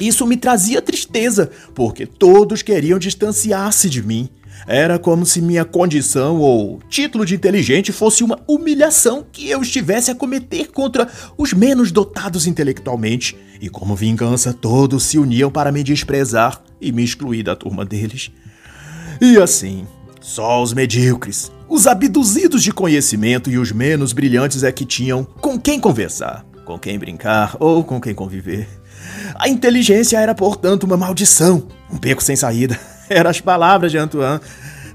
isso 0.00 0.26
me 0.26 0.36
trazia 0.36 0.82
tristeza, 0.82 1.50
porque 1.74 2.06
todos 2.06 2.62
queriam 2.62 2.98
distanciar-se 2.98 3.88
de 3.88 4.02
mim. 4.02 4.28
Era 4.66 4.98
como 4.98 5.26
se 5.26 5.40
minha 5.40 5.64
condição 5.64 6.38
ou 6.38 6.80
título 6.88 7.26
de 7.26 7.34
inteligente 7.34 7.92
fosse 7.92 8.22
uma 8.22 8.38
humilhação 8.46 9.24
que 9.30 9.48
eu 9.48 9.60
estivesse 9.62 10.10
a 10.10 10.14
cometer 10.14 10.70
contra 10.70 11.08
os 11.36 11.52
menos 11.52 11.90
dotados 11.90 12.46
intelectualmente, 12.46 13.36
e 13.60 13.68
como 13.68 13.96
vingança 13.96 14.52
todos 14.52 15.04
se 15.04 15.18
uniam 15.18 15.50
para 15.50 15.72
me 15.72 15.82
desprezar 15.82 16.62
e 16.80 16.92
me 16.92 17.02
excluir 17.02 17.42
da 17.42 17.56
turma 17.56 17.84
deles. 17.84 18.30
E 19.20 19.36
assim, 19.38 19.86
só 20.20 20.62
os 20.62 20.72
medíocres, 20.72 21.50
os 21.68 21.86
abduzidos 21.86 22.62
de 22.62 22.72
conhecimento 22.72 23.50
e 23.50 23.58
os 23.58 23.72
menos 23.72 24.12
brilhantes 24.12 24.62
é 24.62 24.70
que 24.70 24.84
tinham 24.84 25.24
com 25.24 25.58
quem 25.58 25.80
conversar, 25.80 26.44
com 26.64 26.78
quem 26.78 26.98
brincar 26.98 27.56
ou 27.58 27.82
com 27.82 28.00
quem 28.00 28.14
conviver. 28.14 28.68
A 29.34 29.48
inteligência 29.48 30.18
era, 30.18 30.34
portanto, 30.34 30.84
uma 30.84 30.96
maldição, 30.96 31.66
um 31.90 31.98
beco 31.98 32.22
sem 32.22 32.36
saída. 32.36 32.78
Eram 33.12 33.30
as 33.30 33.40
palavras 33.40 33.92
de 33.92 33.98
Antoine, 33.98 34.40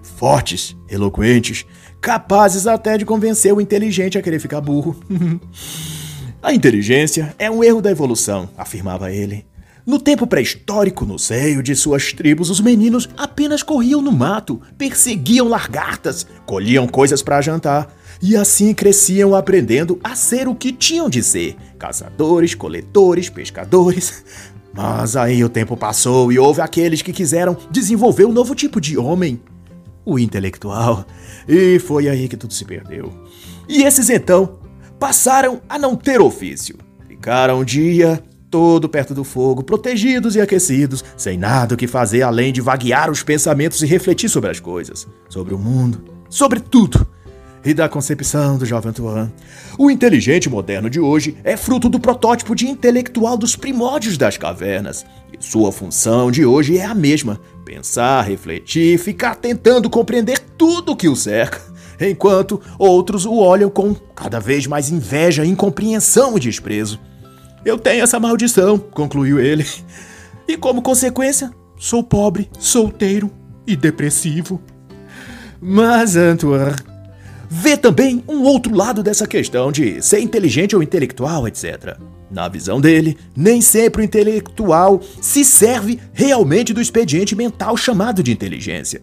fortes, 0.02 0.76
eloquentes, 0.90 1.66
capazes 2.02 2.66
até 2.66 2.98
de 2.98 3.06
convencer 3.06 3.54
o 3.54 3.62
inteligente 3.62 4.18
a 4.18 4.22
querer 4.22 4.40
ficar 4.40 4.60
burro. 4.60 5.00
a 6.42 6.54
inteligência 6.54 7.36
é 7.38 7.50
um 7.50 7.64
erro 7.64 7.82
da 7.82 7.92
evolução, 7.92 8.50
afirmava 8.58 9.12
ele. 9.12 9.46
No 9.86 10.00
tempo 10.00 10.28
pré-histórico, 10.28 11.06
no 11.06 11.18
seio 11.18 11.64
de 11.64 11.74
suas 11.76 12.12
tribos, 12.12 12.50
os 12.50 12.60
meninos 12.60 13.08
apenas 13.16 13.64
corriam 13.64 14.02
no 14.02 14.12
mato, 14.12 14.62
perseguiam 14.78 15.48
lagartas, 15.48 16.28
colhiam 16.46 16.88
coisas 16.88 17.22
para 17.22 17.40
jantar 17.40 17.96
e 18.22 18.36
assim 18.36 18.74
cresciam 18.74 19.34
aprendendo 19.36 20.00
a 20.04 20.16
ser 20.16 20.48
o 20.48 20.56
que 20.56 20.74
tinham 20.74 21.10
de 21.10 21.24
ser: 21.24 21.56
caçadores, 21.80 22.54
coletores, 22.54 23.30
pescadores. 23.30 24.26
Mas 24.78 25.16
aí 25.16 25.44
o 25.44 25.50
tempo 25.50 25.76
passou 25.76 26.32
e 26.32 26.38
houve 26.38 26.62
aqueles 26.62 27.02
que 27.02 27.12
quiseram 27.12 27.58
desenvolver 27.72 28.26
um 28.26 28.32
novo 28.32 28.54
tipo 28.54 28.80
de 28.80 28.96
homem, 28.96 29.42
o 30.06 30.20
intelectual. 30.20 31.04
E 31.48 31.80
foi 31.80 32.08
aí 32.08 32.30
que 32.30 32.38
tudo 32.38 32.54
se 32.54 32.64
perdeu. 32.64 33.12
E 33.68 33.82
esses 33.82 34.08
então 34.08 34.60
passaram 35.00 35.60
a 35.68 35.80
não 35.80 35.96
ter 35.96 36.22
ofício. 36.22 36.78
Ficaram 37.08 37.62
um 37.62 37.66
dia 37.66 38.24
todo 38.52 38.88
perto 38.88 39.16
do 39.16 39.24
fogo, 39.24 39.64
protegidos 39.64 40.36
e 40.36 40.42
aquecidos, 40.42 41.04
sem 41.18 41.40
nada 41.40 41.74
o 41.74 41.78
que 41.78 41.88
fazer 41.88 42.22
além 42.22 42.54
de 42.54 42.62
vaguear 42.62 43.10
os 43.10 43.24
pensamentos 43.24 43.82
e 43.82 43.88
refletir 43.88 44.30
sobre 44.30 44.52
as 44.52 44.60
coisas, 44.60 45.08
sobre 45.28 45.56
o 45.56 45.58
mundo, 45.58 46.04
sobre 46.30 46.60
tudo 46.60 47.17
e 47.68 47.74
da 47.74 47.90
concepção 47.90 48.58
do 48.58 48.66
jovem 48.66 48.92
Antoine. 48.92 49.30
O 49.78 49.92
inteligente 49.92 50.50
moderno 50.50 50.90
de 50.90 51.02
hoje 51.02 51.36
é 51.44 51.58
fruto 51.58 51.90
do 51.90 52.00
protótipo 52.00 52.56
de 52.56 52.66
intelectual 52.66 53.38
dos 53.38 53.58
primórdios 53.58 54.18
das 54.18 54.38
cavernas. 54.38 55.06
E 55.38 55.44
sua 55.44 55.70
função 55.70 56.32
de 56.32 56.46
hoje 56.46 56.78
é 56.78 56.86
a 56.86 56.96
mesma: 56.96 57.42
pensar, 57.66 58.22
refletir, 58.22 58.98
ficar 58.98 59.36
tentando 59.36 59.90
compreender 59.90 60.40
tudo 60.58 60.94
o 60.94 60.96
que 60.96 61.10
o 61.10 61.16
cerca, 61.16 61.60
enquanto 62.00 62.62
outros 62.80 63.26
o 63.26 63.36
olham 63.36 63.70
com 63.70 63.94
cada 64.16 64.40
vez 64.40 64.66
mais 64.66 64.90
inveja, 64.90 65.46
incompreensão 65.46 66.38
e 66.38 66.40
desprezo. 66.40 66.98
Eu 67.66 67.78
tenho 67.78 68.02
essa 68.02 68.18
maldição, 68.18 68.78
concluiu 68.78 69.42
ele. 69.42 69.66
E 70.48 70.56
como 70.56 70.82
consequência, 70.82 71.52
sou 71.76 72.02
pobre, 72.02 72.50
solteiro 72.58 73.30
e 73.68 73.76
depressivo. 73.76 74.62
Mas 75.60 76.16
Antoine 76.16 76.87
vê 77.50 77.78
também 77.78 78.24
um 78.28 78.44
outro 78.44 78.76
lado 78.76 79.02
dessa 79.02 79.28
questão 79.28 79.72
de 79.72 80.02
ser 80.02 80.20
inteligente 80.20 80.76
ou 80.76 80.84
intelectual, 80.84 81.48
etc. 81.48 81.98
Na 82.30 82.48
visão 82.48 82.82
dele, 82.82 83.18
nem 83.36 83.62
sempre 83.62 84.02
o 84.02 84.06
intelectual 84.06 85.02
se 85.22 85.46
serve 85.46 86.00
realmente 86.14 86.74
do 86.74 86.82
expediente 86.82 87.36
mental 87.36 87.78
chamado 87.78 88.22
de 88.22 88.32
inteligência. 88.32 89.02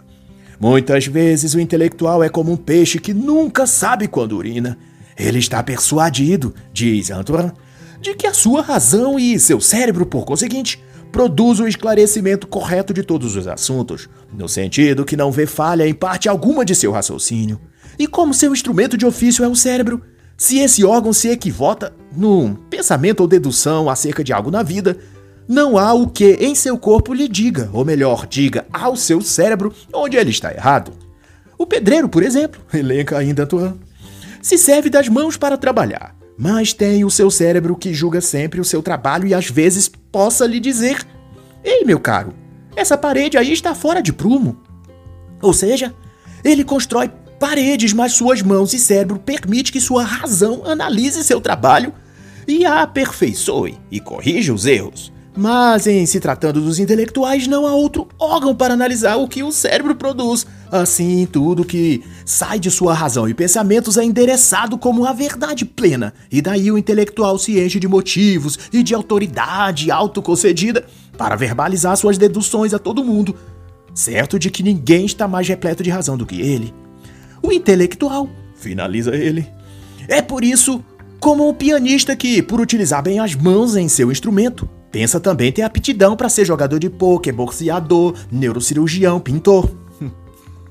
Muitas 0.60 1.06
vezes 1.06 1.54
o 1.54 1.60
intelectual 1.60 2.22
é 2.22 2.28
como 2.28 2.52
um 2.52 2.56
peixe 2.56 2.98
que 2.98 3.14
nunca 3.14 3.66
sabe 3.66 4.06
quando 4.06 4.36
urina. 4.36 4.78
Ele 5.18 5.38
está 5.38 5.62
persuadido, 5.62 6.54
diz 6.72 7.10
Antoine, 7.10 7.52
de 8.00 8.14
que 8.14 8.26
a 8.26 8.34
sua 8.34 8.60
razão 8.60 9.18
e 9.18 9.38
seu 9.38 9.60
cérebro, 9.60 10.04
por 10.04 10.24
conseguinte, 10.24 10.82
produz 11.10 11.60
o 11.60 11.66
esclarecimento 11.66 12.46
correto 12.46 12.92
de 12.92 13.02
todos 13.02 13.36
os 13.36 13.46
assuntos, 13.46 14.08
no 14.36 14.48
sentido 14.48 15.04
que 15.04 15.16
não 15.16 15.30
vê 15.30 15.46
falha 15.46 15.86
em 15.86 15.94
parte 15.94 16.28
alguma 16.28 16.64
de 16.64 16.74
seu 16.74 16.92
raciocínio. 16.92 17.60
E 17.98 18.06
como 18.06 18.34
seu 18.34 18.52
instrumento 18.52 18.96
de 18.96 19.06
ofício 19.06 19.44
é 19.44 19.48
o 19.48 19.54
cérebro, 19.54 20.02
se 20.36 20.58
esse 20.58 20.84
órgão 20.84 21.12
se 21.12 21.28
equivoca 21.28 21.92
num 22.16 22.54
pensamento 22.54 23.20
ou 23.20 23.28
dedução 23.28 23.88
acerca 23.88 24.24
de 24.24 24.32
algo 24.32 24.50
na 24.50 24.62
vida, 24.62 24.98
não 25.46 25.78
há 25.78 25.92
o 25.92 26.08
que 26.08 26.32
em 26.40 26.54
seu 26.54 26.76
corpo 26.78 27.12
lhe 27.12 27.28
diga, 27.28 27.68
ou 27.72 27.84
melhor, 27.84 28.26
diga 28.26 28.66
ao 28.72 28.96
seu 28.96 29.20
cérebro 29.20 29.72
onde 29.92 30.16
ele 30.16 30.30
está 30.30 30.52
errado. 30.52 30.92
O 31.56 31.66
pedreiro, 31.66 32.08
por 32.08 32.22
exemplo, 32.22 32.60
elenca 32.72 33.16
ainda 33.16 33.46
Turan, 33.46 33.74
se 34.42 34.58
serve 34.58 34.90
das 34.90 35.08
mãos 35.08 35.36
para 35.36 35.56
trabalhar, 35.56 36.16
mas 36.36 36.72
tem 36.72 37.04
o 37.04 37.10
seu 37.10 37.30
cérebro 37.30 37.76
que 37.76 37.94
julga 37.94 38.20
sempre 38.20 38.60
o 38.60 38.64
seu 38.64 38.82
trabalho 38.82 39.26
e 39.26 39.34
às 39.34 39.48
vezes 39.48 39.88
possa 39.88 40.46
lhe 40.46 40.58
dizer: 40.58 41.06
Ei, 41.62 41.84
meu 41.84 42.00
caro, 42.00 42.34
essa 42.74 42.98
parede 42.98 43.38
aí 43.38 43.52
está 43.52 43.74
fora 43.74 44.02
de 44.02 44.12
prumo. 44.12 44.58
Ou 45.40 45.52
seja, 45.52 45.94
ele 46.42 46.64
constrói 46.64 47.10
paredes, 47.38 47.92
mas 47.92 48.12
suas 48.12 48.42
mãos 48.42 48.72
e 48.72 48.78
cérebro 48.78 49.18
permite 49.18 49.72
que 49.72 49.80
sua 49.80 50.02
razão 50.02 50.62
analise 50.64 51.22
seu 51.24 51.40
trabalho 51.40 51.92
e 52.46 52.64
a 52.64 52.82
aperfeiçoe 52.82 53.78
e 53.90 54.00
corrija 54.00 54.52
os 54.52 54.66
erros. 54.66 55.12
Mas 55.36 55.88
em 55.88 56.06
se 56.06 56.20
tratando 56.20 56.60
dos 56.60 56.78
intelectuais, 56.78 57.48
não 57.48 57.66
há 57.66 57.74
outro 57.74 58.08
órgão 58.20 58.54
para 58.54 58.74
analisar 58.74 59.16
o 59.16 59.26
que 59.26 59.42
o 59.42 59.50
cérebro 59.50 59.96
produz. 59.96 60.46
Assim, 60.70 61.26
tudo 61.26 61.64
que 61.64 62.04
sai 62.24 62.60
de 62.60 62.70
sua 62.70 62.94
razão 62.94 63.28
e 63.28 63.34
pensamentos 63.34 63.96
é 63.96 64.04
endereçado 64.04 64.78
como 64.78 65.04
a 65.04 65.12
verdade 65.12 65.64
plena, 65.64 66.14
e 66.30 66.40
daí 66.40 66.70
o 66.70 66.78
intelectual 66.78 67.36
se 67.38 67.60
enche 67.60 67.80
de 67.80 67.88
motivos 67.88 68.58
e 68.72 68.82
de 68.82 68.94
autoridade 68.94 69.90
autoconcedida 69.90 70.84
para 71.18 71.36
verbalizar 71.36 71.96
suas 71.96 72.16
deduções 72.16 72.72
a 72.72 72.78
todo 72.78 73.04
mundo, 73.04 73.34
certo 73.92 74.38
de 74.38 74.50
que 74.50 74.62
ninguém 74.62 75.04
está 75.04 75.26
mais 75.26 75.48
repleto 75.48 75.82
de 75.82 75.90
razão 75.90 76.16
do 76.16 76.26
que 76.26 76.40
ele. 76.40 76.83
O 77.44 77.52
intelectual, 77.52 78.28
finaliza 78.56 79.14
ele. 79.14 79.46
É 80.08 80.22
por 80.22 80.42
isso 80.42 80.82
como 81.20 81.48
um 81.48 81.54
pianista 81.54 82.16
que, 82.16 82.42
por 82.42 82.60
utilizar 82.60 83.02
bem 83.02 83.18
as 83.18 83.34
mãos 83.34 83.76
em 83.76 83.88
seu 83.88 84.10
instrumento, 84.10 84.68
Pensa 84.94 85.18
também 85.18 85.50
ter 85.50 85.62
aptidão 85.62 86.14
para 86.16 86.28
ser 86.28 86.44
jogador 86.44 86.78
de 86.78 86.88
pôquer, 86.88 87.32
boxeador, 87.32 88.14
neurocirurgião, 88.30 89.18
pintor. 89.18 89.68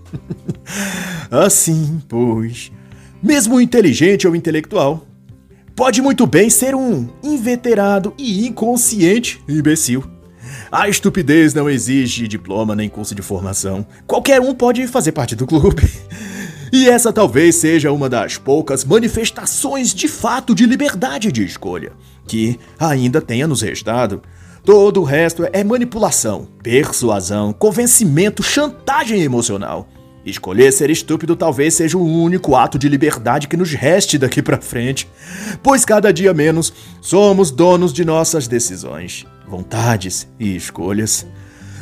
assim, 1.29 2.01
pois, 2.07 2.71
mesmo 3.21 3.59
inteligente 3.59 4.25
ou 4.25 4.33
intelectual, 4.33 5.05
pode 5.75 6.01
muito 6.01 6.25
bem 6.25 6.49
ser 6.49 6.73
um 6.73 7.09
inveterado 7.21 8.13
e 8.17 8.47
inconsciente 8.47 9.43
imbecil. 9.45 10.05
A 10.71 10.88
estupidez 10.88 11.53
não 11.53 11.69
exige 11.69 12.25
diploma 12.25 12.77
nem 12.77 12.88
curso 12.88 13.13
de 13.13 13.21
formação. 13.21 13.86
Qualquer 14.07 14.39
um 14.39 14.55
pode 14.55 14.88
fazer 14.88 15.12
parte 15.12 15.36
do 15.36 15.45
clube. 15.45 15.83
E 16.75 16.89
essa 16.89 17.13
talvez 17.13 17.57
seja 17.57 17.91
uma 17.91 18.09
das 18.09 18.39
poucas 18.39 18.83
manifestações 18.83 19.93
de 19.93 20.07
fato 20.07 20.55
de 20.55 20.65
liberdade 20.65 21.31
de 21.31 21.45
escolha 21.45 21.91
que 22.25 22.59
ainda 22.79 23.21
tenha 23.21 23.45
nos 23.45 23.62
restado. 23.62 24.23
Todo 24.65 24.99
o 24.99 25.03
resto 25.03 25.47
é 25.53 25.63
manipulação, 25.63 26.47
persuasão, 26.63 27.53
convencimento, 27.53 28.41
chantagem 28.41 29.21
emocional. 29.21 29.88
Escolher 30.25 30.71
ser 30.71 30.89
estúpido 30.89 31.36
talvez 31.36 31.75
seja 31.75 31.95
o 31.95 32.03
único 32.03 32.55
ato 32.55 32.79
de 32.79 32.89
liberdade 32.89 33.47
que 33.47 33.55
nos 33.55 33.71
reste 33.71 34.17
daqui 34.17 34.41
para 34.41 34.59
frente, 34.59 35.07
pois 35.62 35.86
cada 35.86 36.12
dia 36.12 36.33
menos 36.33 36.73
somos 37.01 37.51
donos 37.51 37.93
de 37.93 38.03
nossas 38.03 38.47
decisões, 38.47 39.27
vontades 39.47 40.27
e 40.39 40.55
escolhas. 40.55 41.23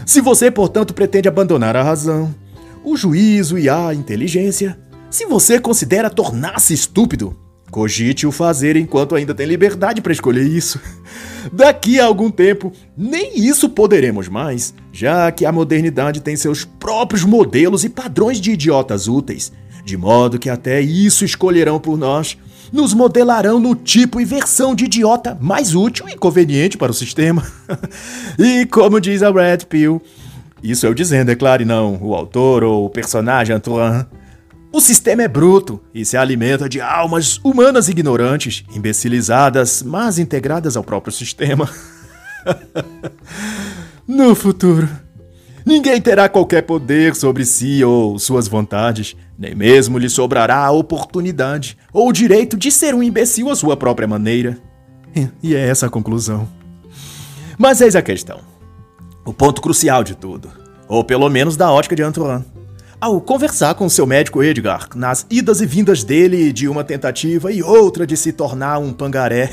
Se 0.06 0.20
você, 0.20 0.52
portanto, 0.52 0.94
pretende 0.94 1.30
abandonar 1.30 1.78
a 1.78 1.84
razão, 1.84 2.36
o 2.84 2.96
juízo 2.98 3.58
e 3.58 3.70
a 3.70 3.94
inteligência, 3.94 4.80
se 5.10 5.26
você 5.26 5.60
considera 5.60 6.10
tornar-se 6.10 6.74
estúpido, 6.74 7.38
Cogite 7.72 8.28
o 8.28 8.34
fazer 8.34 8.76
enquanto 8.76 9.16
ainda 9.16 9.34
tem 9.34 9.48
liberdade 9.48 10.02
para 10.02 10.12
escolher 10.12 10.46
isso. 10.46 10.80
Daqui 11.54 12.02
a 12.02 12.06
algum 12.06 12.30
tempo, 12.30 12.74
nem 12.98 13.40
isso 13.40 13.70
poderemos 13.70 14.28
mais, 14.28 14.74
já 14.92 15.32
que 15.32 15.46
a 15.46 15.54
modernidade 15.54 16.20
tem 16.20 16.36
seus 16.36 16.66
próprios 16.66 17.24
modelos 17.24 17.86
e 17.86 17.90
padrões 17.90 18.42
de 18.42 18.52
idiotas 18.52 19.08
úteis, 19.08 19.54
de 19.86 19.96
modo 19.96 20.38
que 20.38 20.50
até 20.50 20.82
isso 20.82 21.24
escolherão 21.24 21.80
por 21.80 21.98
nós, 21.98 22.38
nos 22.74 22.94
modelarão 22.94 23.58
no 23.58 23.74
tipo 23.74 24.20
e 24.20 24.26
versão 24.26 24.76
de 24.76 24.86
idiota 24.86 25.38
mais 25.40 25.74
útil 25.74 26.10
e 26.10 26.18
conveniente 26.18 26.78
para 26.78 26.92
o 26.92 26.96
sistema. 26.96 27.46
e 28.38 28.66
como 28.66 29.00
diz 29.00 29.24
a 29.24 29.32
Red 29.32 29.66
Pill, 29.70 30.02
isso 30.64 30.86
eu 30.86 30.94
dizendo, 30.94 31.32
é 31.32 31.36
claro, 31.36 31.64
e 31.64 31.66
não 31.66 31.98
o 32.02 32.14
autor 32.16 32.64
ou 32.64 32.86
o 32.86 32.90
personagem 32.90 33.56
Antoine. 33.56 34.06
O 34.72 34.80
sistema 34.80 35.24
é 35.24 35.28
bruto 35.28 35.82
e 35.94 36.06
se 36.06 36.16
alimenta 36.16 36.70
de 36.70 36.80
almas 36.80 37.40
humanas 37.44 37.90
ignorantes, 37.90 38.64
imbecilizadas, 38.74 39.84
mas 39.84 40.18
integradas 40.18 40.78
ao 40.78 40.84
próprio 40.84 41.12
sistema. 41.12 41.70
no 44.08 44.34
futuro, 44.34 44.88
ninguém 45.66 46.00
terá 46.00 46.30
qualquer 46.30 46.62
poder 46.62 47.16
sobre 47.16 47.44
si 47.44 47.84
ou 47.84 48.18
suas 48.18 48.48
vontades, 48.48 49.16
nem 49.38 49.54
mesmo 49.54 49.98
lhe 49.98 50.10
sobrará 50.10 50.66
a 50.66 50.72
oportunidade 50.72 51.78
ou 51.92 52.08
o 52.08 52.14
direito 52.14 52.56
de 52.56 52.72
ser 52.72 52.96
um 52.96 53.04
imbecil 53.04 53.50
à 53.50 53.56
sua 53.56 53.76
própria 53.76 54.08
maneira. 54.08 54.58
E 55.44 55.54
é 55.54 55.68
essa 55.68 55.88
a 55.88 55.90
conclusão. 55.90 56.48
Mas 57.58 57.82
eis 57.82 57.96
a 57.96 58.02
questão. 58.02 58.51
O 59.24 59.32
ponto 59.32 59.62
crucial 59.62 60.04
de 60.04 60.16
tudo, 60.16 60.50
ou 60.88 61.04
pelo 61.04 61.30
menos 61.30 61.56
da 61.56 61.72
ótica 61.72 61.96
de 61.96 62.02
Antoine. 62.02 62.44
Ao 63.00 63.20
conversar 63.20 63.76
com 63.76 63.90
seu 63.90 64.06
médico 64.06 64.44
Edgar, 64.44 64.90
nas 64.96 65.26
idas 65.30 65.62
e 65.62 65.66
vindas 65.66 66.04
dele 66.04 66.52
de 66.52 66.68
uma 66.68 66.84
tentativa 66.84 67.52
e 67.52 67.64
outra 67.64 68.06
de 68.06 68.16
se 68.16 68.32
tornar 68.32 68.78
um 68.80 68.94
pangaré, 68.94 69.50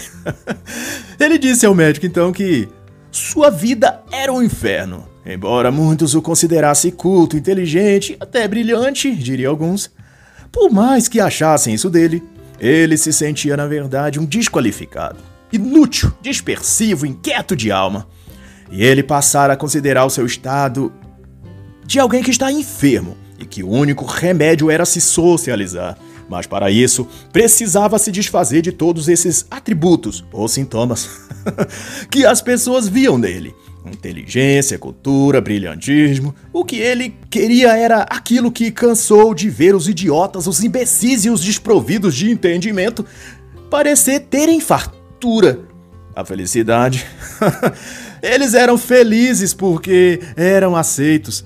ele 1.19 1.39
disse 1.39 1.65
ao 1.65 1.75
médico 1.75 2.07
então 2.07 2.33
que 2.33 2.69
sua 3.11 3.51
vida 3.51 4.03
era 4.13 4.33
um 4.33 4.43
inferno. 4.43 5.07
Embora 5.25 5.71
muitos 5.71 6.15
o 6.15 6.23
considerassem 6.23 6.91
culto, 6.91 7.37
inteligente, 7.37 8.17
até 8.19 8.49
brilhante, 8.49 9.15
diria 9.15 9.49
alguns, 9.49 9.91
por 10.51 10.71
mais 10.71 11.09
que 11.09 11.21
achassem 11.21 11.75
isso 11.75 11.91
dele, 11.91 12.23
ele 12.59 12.97
se 12.97 13.13
sentia 13.13 13.57
na 13.57 13.67
verdade 13.67 14.19
um 14.19 14.25
desqualificado, 14.25 15.19
inútil, 15.53 16.13
dispersivo, 16.21 17.07
inquieto 17.07 17.55
de 17.55 17.71
alma. 17.71 18.07
E 18.71 18.85
ele 18.85 19.03
passara 19.03 19.55
a 19.55 19.57
considerar 19.57 20.05
o 20.05 20.11
seu 20.11 20.27
estado 20.27 20.93
de 21.87 21.99
alguém 21.99 22.23
que 22.23 22.31
está 22.31 22.53
enfermo 22.53 23.17
e 23.39 23.47
que 23.47 23.63
o 23.63 23.69
único 23.69 24.05
remédio 24.05 24.71
era 24.71 24.85
se 24.85 25.01
socializar. 25.01 25.97
Mas 26.29 26.47
para 26.47 26.71
isso, 26.71 27.09
precisava 27.33 27.99
se 27.99 28.13
desfazer 28.13 28.61
de 28.61 28.71
todos 28.71 29.09
esses 29.09 29.47
atributos 29.51 30.25
ou 30.31 30.47
sintomas 30.47 31.09
que 32.11 32.27
as 32.27 32.43
pessoas 32.43 32.87
viam 32.87 33.17
nele. 33.17 33.55
Inteligência, 33.87 34.79
cultura, 34.79 35.41
brilhantismo. 35.41 36.35
O 36.53 36.65
que 36.65 36.77
ele 36.77 37.15
queria 37.31 37.75
era 37.75 38.03
aquilo 38.03 38.53
que 38.53 38.71
cansou 38.71 39.35
de 39.35 39.49
ver 39.49 39.75
os 39.75 39.89
idiotas, 39.89 40.47
os 40.47 40.63
imbecis 40.63 41.25
e 41.25 41.31
os 41.31 41.43
desprovidos 41.43 42.15
de 42.15 42.31
entendimento 42.31 43.07
parecer 43.71 44.21
terem 44.21 44.61
fartura. 44.61 45.61
A 46.15 46.25
felicidade. 46.25 47.07
Eles 48.23 48.55
eram 48.55 48.77
felizes 48.77 49.55
porque 49.55 50.21
eram 50.37 50.77
aceitos 50.77 51.45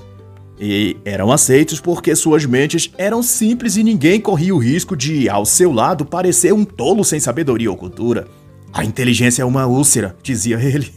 e 0.64 0.96
eram 1.04 1.32
aceitos 1.32 1.80
porque 1.80 2.14
suas 2.14 2.44
mentes 2.44 2.90
eram 2.96 3.22
simples 3.22 3.76
e 3.76 3.82
ninguém 3.82 4.20
corria 4.20 4.54
o 4.54 4.58
risco 4.58 4.96
de, 4.96 5.28
ao 5.28 5.44
seu 5.44 5.72
lado, 5.72 6.04
parecer 6.04 6.52
um 6.52 6.64
tolo 6.64 7.04
sem 7.04 7.18
sabedoria 7.18 7.70
ou 7.70 7.76
cultura. 7.76 8.28
A 8.72 8.84
inteligência 8.84 9.42
é 9.42 9.44
uma 9.44 9.66
úlcera, 9.66 10.16
dizia 10.22 10.56
ele. 10.62 10.92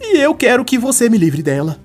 e 0.00 0.18
eu 0.18 0.34
quero 0.34 0.64
que 0.64 0.78
você 0.78 1.08
me 1.08 1.18
livre 1.18 1.42
dela. 1.42 1.78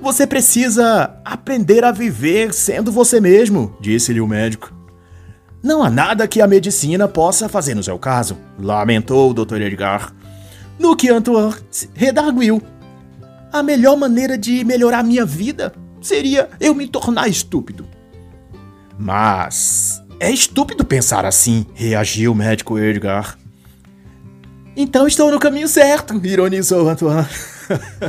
Você 0.00 0.26
precisa 0.26 1.20
aprender 1.22 1.84
a 1.84 1.92
viver 1.92 2.54
sendo 2.54 2.90
você 2.90 3.20
mesmo, 3.20 3.76
disse-lhe 3.78 4.20
o 4.20 4.26
médico. 4.26 4.72
Não 5.62 5.82
há 5.82 5.90
nada 5.90 6.26
que 6.26 6.40
a 6.40 6.46
medicina 6.46 7.06
possa 7.06 7.46
fazer 7.46 7.74
no 7.74 7.82
seu 7.82 7.98
caso, 7.98 8.38
lamentou 8.58 9.30
o 9.30 9.34
Dr. 9.34 9.60
Edgar. 9.60 10.14
No 10.80 10.96
que 10.96 11.10
Antoine 11.10 11.54
redarguiu. 11.92 12.62
A 13.52 13.62
melhor 13.62 13.98
maneira 13.98 14.38
de 14.38 14.64
melhorar 14.64 15.02
minha 15.02 15.26
vida 15.26 15.74
seria 16.00 16.48
eu 16.58 16.74
me 16.74 16.88
tornar 16.88 17.28
estúpido. 17.28 17.86
Mas 18.98 20.02
É 20.18 20.30
estúpido 20.30 20.82
pensar 20.82 21.26
assim, 21.26 21.66
reagiu 21.74 22.32
o 22.32 22.34
médico 22.34 22.78
Edgar. 22.78 23.38
Então 24.74 25.06
estou 25.06 25.30
no 25.30 25.38
caminho 25.38 25.68
certo, 25.68 26.18
ironizou 26.24 26.88
Antoine. 26.88 27.28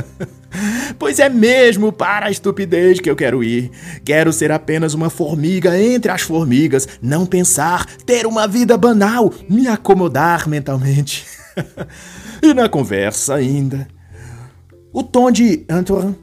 pois 0.98 1.18
é 1.18 1.28
mesmo 1.28 1.92
para 1.92 2.26
a 2.26 2.30
estupidez 2.30 3.00
que 3.00 3.10
eu 3.10 3.16
quero 3.16 3.44
ir. 3.44 3.70
Quero 4.02 4.32
ser 4.32 4.50
apenas 4.50 4.94
uma 4.94 5.10
formiga 5.10 5.78
entre 5.78 6.10
as 6.10 6.22
formigas, 6.22 6.88
não 7.02 7.26
pensar, 7.26 7.84
ter 8.06 8.26
uma 8.26 8.48
vida 8.48 8.78
banal, 8.78 9.30
me 9.46 9.68
acomodar 9.68 10.48
mentalmente. 10.48 11.26
e 12.42 12.52
na 12.52 12.68
conversa 12.68 13.34
ainda, 13.34 13.86
o 14.92 15.02
tom 15.02 15.30
de 15.30 15.64
Antoine 15.70 16.16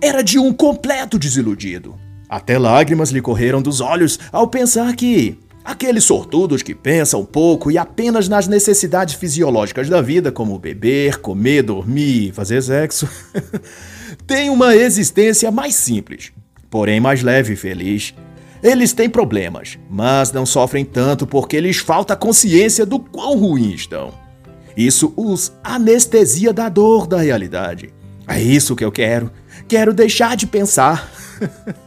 era 0.00 0.22
de 0.22 0.38
um 0.38 0.52
completo 0.52 1.18
desiludido. 1.18 1.94
Até 2.28 2.58
lágrimas 2.58 3.10
lhe 3.10 3.20
correram 3.20 3.60
dos 3.60 3.80
olhos 3.80 4.18
ao 4.32 4.48
pensar 4.48 4.96
que 4.96 5.38
Aqueles 5.64 6.02
sortudos 6.02 6.60
que 6.60 6.74
pensam 6.74 7.24
pouco 7.24 7.70
e 7.70 7.78
apenas 7.78 8.28
nas 8.28 8.48
necessidades 8.48 9.14
fisiológicas 9.14 9.88
da 9.88 10.02
vida, 10.02 10.32
como 10.32 10.58
beber, 10.58 11.20
comer, 11.20 11.62
dormir 11.62 12.32
fazer 12.32 12.60
sexo, 12.60 13.08
têm 14.26 14.50
uma 14.50 14.74
existência 14.74 15.52
mais 15.52 15.76
simples, 15.76 16.32
porém 16.68 16.98
mais 16.98 17.22
leve 17.22 17.52
e 17.52 17.56
feliz. 17.56 18.12
Eles 18.60 18.92
têm 18.92 19.08
problemas, 19.08 19.78
mas 19.88 20.32
não 20.32 20.44
sofrem 20.44 20.84
tanto 20.84 21.28
porque 21.28 21.60
lhes 21.60 21.78
falta 21.78 22.16
consciência 22.16 22.84
do 22.84 22.98
quão 22.98 23.38
ruins 23.38 23.82
estão. 23.82 24.21
Isso 24.76 25.12
os 25.16 25.52
anestesia 25.62 26.52
da 26.52 26.68
dor 26.68 27.06
da 27.06 27.18
realidade. 27.18 27.92
É 28.26 28.40
isso 28.40 28.76
que 28.76 28.84
eu 28.84 28.92
quero. 28.92 29.30
Quero 29.68 29.92
deixar 29.92 30.36
de 30.36 30.46
pensar. 30.46 31.10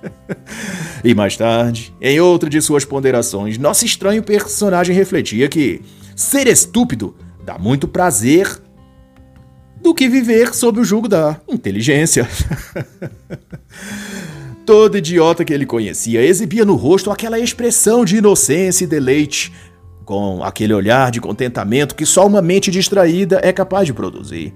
e 1.04 1.14
mais 1.14 1.38
tarde, 1.38 1.94
em 2.02 2.20
outra 2.20 2.50
de 2.50 2.62
suas 2.62 2.86
ponderações, 2.86 3.58
nosso 3.58 3.86
estranho 3.86 4.24
personagem 4.24 4.96
refletia 4.96 5.48
que 5.48 5.82
ser 6.16 6.48
estúpido 6.48 7.16
dá 7.44 7.58
muito 7.58 7.88
prazer 7.88 8.62
do 9.82 9.94
que 9.94 10.10
viver 10.10 10.54
sob 10.54 10.80
o 10.80 10.84
jugo 10.84 11.08
da 11.08 11.40
inteligência. 11.48 12.28
Todo 14.66 14.98
idiota 14.98 15.46
que 15.46 15.54
ele 15.54 15.66
conhecia 15.66 16.24
exibia 16.24 16.66
no 16.66 16.74
rosto 16.74 17.12
aquela 17.12 17.38
expressão 17.38 18.04
de 18.04 18.18
inocência 18.18 18.84
e 18.84 18.88
deleite, 18.88 19.54
com 20.06 20.44
aquele 20.44 20.74
olhar 20.74 21.12
de 21.12 21.20
contentamento 21.20 21.96
que 21.96 22.06
só 22.06 22.26
uma 22.26 22.42
mente 22.42 22.70
distraída 22.70 23.40
é 23.44 23.52
capaz 23.52 23.88
de 23.88 23.94
produzir. 23.94 24.54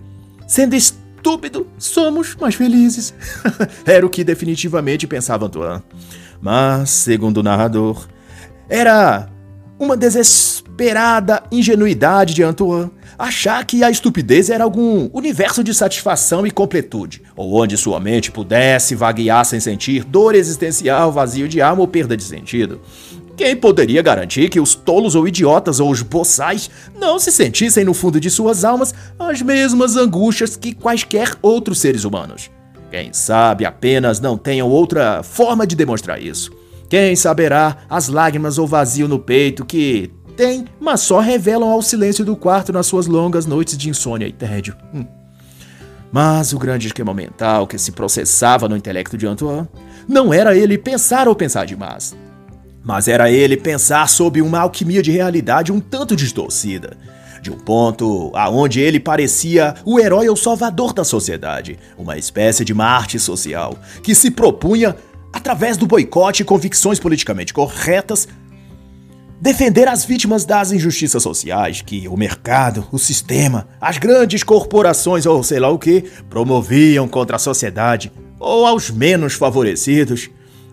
Sendo 0.47 0.75
estúpido, 0.75 1.67
somos 1.77 2.35
mais 2.35 2.55
felizes. 2.55 3.13
era 3.85 4.05
o 4.05 4.09
que 4.09 4.23
definitivamente 4.23 5.07
pensava 5.07 5.47
Antoine. 5.47 5.83
Mas, 6.39 6.91
segundo 6.91 7.39
o 7.39 7.43
narrador, 7.43 8.07
era 8.69 9.27
uma 9.77 9.97
desesperada 9.97 11.43
ingenuidade 11.51 12.33
de 12.33 12.43
Antoine 12.43 12.91
achar 13.17 13.65
que 13.65 13.83
a 13.83 13.91
estupidez 13.91 14.49
era 14.49 14.63
algum 14.63 15.09
universo 15.11 15.61
de 15.61 15.73
satisfação 15.73 16.47
e 16.47 16.51
completude, 16.51 17.21
ou 17.35 17.61
onde 17.61 17.75
sua 17.75 17.99
mente 17.99 18.31
pudesse 18.31 18.95
vaguear 18.95 19.43
sem 19.43 19.59
sentir 19.59 20.05
dor 20.05 20.35
existencial, 20.35 21.11
vazio 21.11 21.47
de 21.49 21.61
alma 21.61 21.81
ou 21.81 21.87
perda 21.87 22.15
de 22.15 22.23
sentido. 22.23 22.79
Quem 23.39 23.55
poderia 23.55 24.01
garantir 24.01 24.49
que 24.49 24.59
os 24.59 24.75
tolos 24.75 25.15
ou 25.15 25.25
idiotas 25.25 25.79
ou 25.79 25.89
os 25.89 26.01
boçais 26.01 26.69
não 26.99 27.17
se 27.17 27.31
sentissem 27.31 27.85
no 27.85 27.93
fundo 27.93 28.19
de 28.19 28.29
suas 28.29 28.65
almas 28.65 28.93
as 29.17 29.41
mesmas 29.41 29.95
angústias 29.95 30.57
que 30.57 30.73
quaisquer 30.73 31.37
outros 31.41 31.79
seres 31.79 32.03
humanos? 32.03 32.51
Quem 32.91 33.13
sabe 33.13 33.63
apenas 33.63 34.19
não 34.19 34.37
tenham 34.37 34.67
outra 34.67 35.23
forma 35.23 35.65
de 35.65 35.73
demonstrar 35.73 36.21
isso. 36.21 36.51
Quem 36.89 37.15
saberá 37.15 37.77
as 37.89 38.09
lágrimas 38.09 38.57
ou 38.57 38.67
vazio 38.67 39.07
no 39.07 39.17
peito 39.17 39.63
que 39.63 40.11
tem, 40.35 40.65
mas 40.77 40.99
só 40.99 41.21
revelam 41.21 41.69
ao 41.69 41.81
silêncio 41.81 42.25
do 42.25 42.35
quarto 42.35 42.73
nas 42.73 42.87
suas 42.87 43.07
longas 43.07 43.45
noites 43.45 43.77
de 43.77 43.89
insônia 43.89 44.27
e 44.27 44.33
tédio. 44.33 44.75
Hum. 44.93 45.05
Mas 46.11 46.51
o 46.51 46.59
grande 46.59 46.87
esquema 46.87 47.13
mental 47.13 47.67
que 47.67 47.77
se 47.77 47.93
processava 47.93 48.67
no 48.67 48.75
intelecto 48.75 49.17
de 49.17 49.25
Antoine 49.25 49.65
não 50.09 50.33
era 50.33 50.57
ele 50.57 50.77
pensar 50.77 51.25
ou 51.29 51.35
pensar 51.35 51.65
demais, 51.65 52.13
mas 52.83 53.07
era 53.07 53.31
ele 53.31 53.57
pensar 53.57 54.07
sob 54.07 54.41
uma 54.41 54.59
alquimia 54.59 55.01
de 55.01 55.11
realidade 55.11 55.71
um 55.71 55.79
tanto 55.79 56.15
distorcida. 56.15 56.97
De 57.41 57.51
um 57.51 57.57
ponto 57.57 58.31
aonde 58.35 58.81
ele 58.81 58.99
parecia 58.99 59.75
o 59.85 59.99
herói 59.99 60.27
ou 60.27 60.35
salvador 60.35 60.93
da 60.93 61.03
sociedade, 61.03 61.79
uma 61.97 62.17
espécie 62.17 62.65
de 62.65 62.73
Marte 62.73 63.17
social, 63.17 63.77
que 64.03 64.13
se 64.13 64.29
propunha, 64.29 64.95
através 65.31 65.77
do 65.77 65.87
boicote 65.87 66.41
e 66.41 66.45
convicções 66.45 66.99
politicamente 66.99 67.53
corretas, 67.53 68.27
defender 69.39 69.87
as 69.87 70.03
vítimas 70.03 70.43
das 70.43 70.73
injustiças 70.73 71.23
sociais 71.23 71.81
que 71.81 72.07
o 72.09 72.17
mercado, 72.17 72.85
o 72.91 72.99
sistema, 72.99 73.67
as 73.79 73.97
grandes 73.97 74.43
corporações 74.43 75.25
ou 75.25 75.41
sei 75.41 75.59
lá 75.59 75.69
o 75.69 75.79
que 75.79 76.03
promoviam 76.29 77.07
contra 77.07 77.37
a 77.37 77.39
sociedade 77.39 78.11
ou 78.37 78.65
aos 78.65 78.89
menos 78.89 79.33
favorecidos 79.33 80.29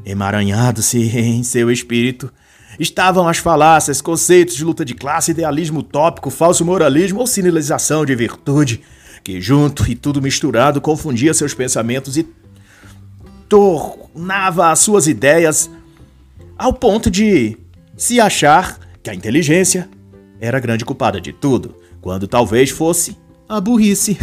Emaranhado-se 0.07 0.99
em 1.19 1.43
seu 1.43 1.69
espírito. 1.69 2.33
Estavam 2.79 3.27
as 3.27 3.39
falácias, 3.39 4.01
conceitos 4.01 4.55
de 4.55 4.65
luta 4.65 4.85
de 4.85 4.95
classe, 4.95 5.33
idealismo 5.33 5.81
utópico, 5.81 6.31
falso 6.31 6.65
moralismo 6.65 7.19
ou 7.19 7.27
sinalização 7.27 8.07
de 8.07 8.15
virtude, 8.15 8.83
que 9.25 9.41
junto 9.41 9.91
e 9.91 9.97
tudo 9.97 10.23
misturado 10.23 10.81
confundia 10.81 11.35
seus 11.35 11.55
pensamentos 11.55 12.17
e 12.17 12.29
tornava 13.49 14.71
as 14.71 14.79
suas 14.79 15.09
ideias 15.09 15.69
ao 16.57 16.73
ponto 16.73 17.11
de 17.11 17.57
se 17.97 18.21
achar 18.21 18.79
que 19.03 19.11
a 19.11 19.15
inteligência 19.15 19.89
era 20.41 20.59
a 20.59 20.61
grande 20.61 20.85
culpada 20.85 21.21
de 21.21 21.33
tudo, 21.33 21.75
quando 22.01 22.29
talvez 22.29 22.71
fosse 22.71 23.17
a 23.49 23.61
burrice. 23.61 24.19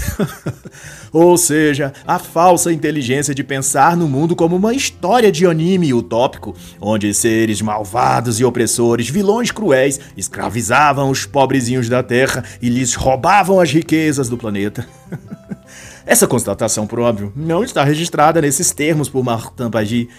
Ou 1.11 1.37
seja, 1.37 1.93
a 2.07 2.17
falsa 2.17 2.73
inteligência 2.73 3.35
de 3.35 3.43
pensar 3.43 3.95
no 3.95 4.07
mundo 4.07 4.35
como 4.35 4.55
uma 4.55 4.73
história 4.73 5.31
de 5.31 5.45
anime 5.45 5.93
utópico, 5.93 6.55
onde 6.81 7.13
seres 7.13 7.61
malvados 7.61 8.39
e 8.39 8.45
opressores, 8.45 9.09
vilões 9.09 9.51
cruéis, 9.51 9.99
escravizavam 10.17 11.09
os 11.09 11.25
pobrezinhos 11.25 11.87
da 11.87 12.01
Terra 12.01 12.43
e 12.61 12.69
lhes 12.69 12.95
roubavam 12.95 13.59
as 13.59 13.71
riquezas 13.71 14.27
do 14.27 14.37
planeta. 14.37 14.87
Essa 16.05 16.27
constatação, 16.27 16.85
por 16.85 16.99
óbvio, 16.99 17.31
não 17.35 17.63
está 17.63 17.83
registrada 17.83 18.41
nesses 18.41 18.71
termos 18.71 19.07
por 19.07 19.23
Martin 19.23 19.69
Pagi, 19.69 20.09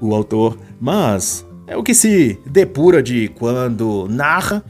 o 0.00 0.14
autor, 0.14 0.56
mas 0.80 1.44
é 1.66 1.76
o 1.76 1.82
que 1.82 1.92
se 1.92 2.38
depura 2.46 3.02
de 3.02 3.28
quando 3.28 4.06
narra 4.08 4.64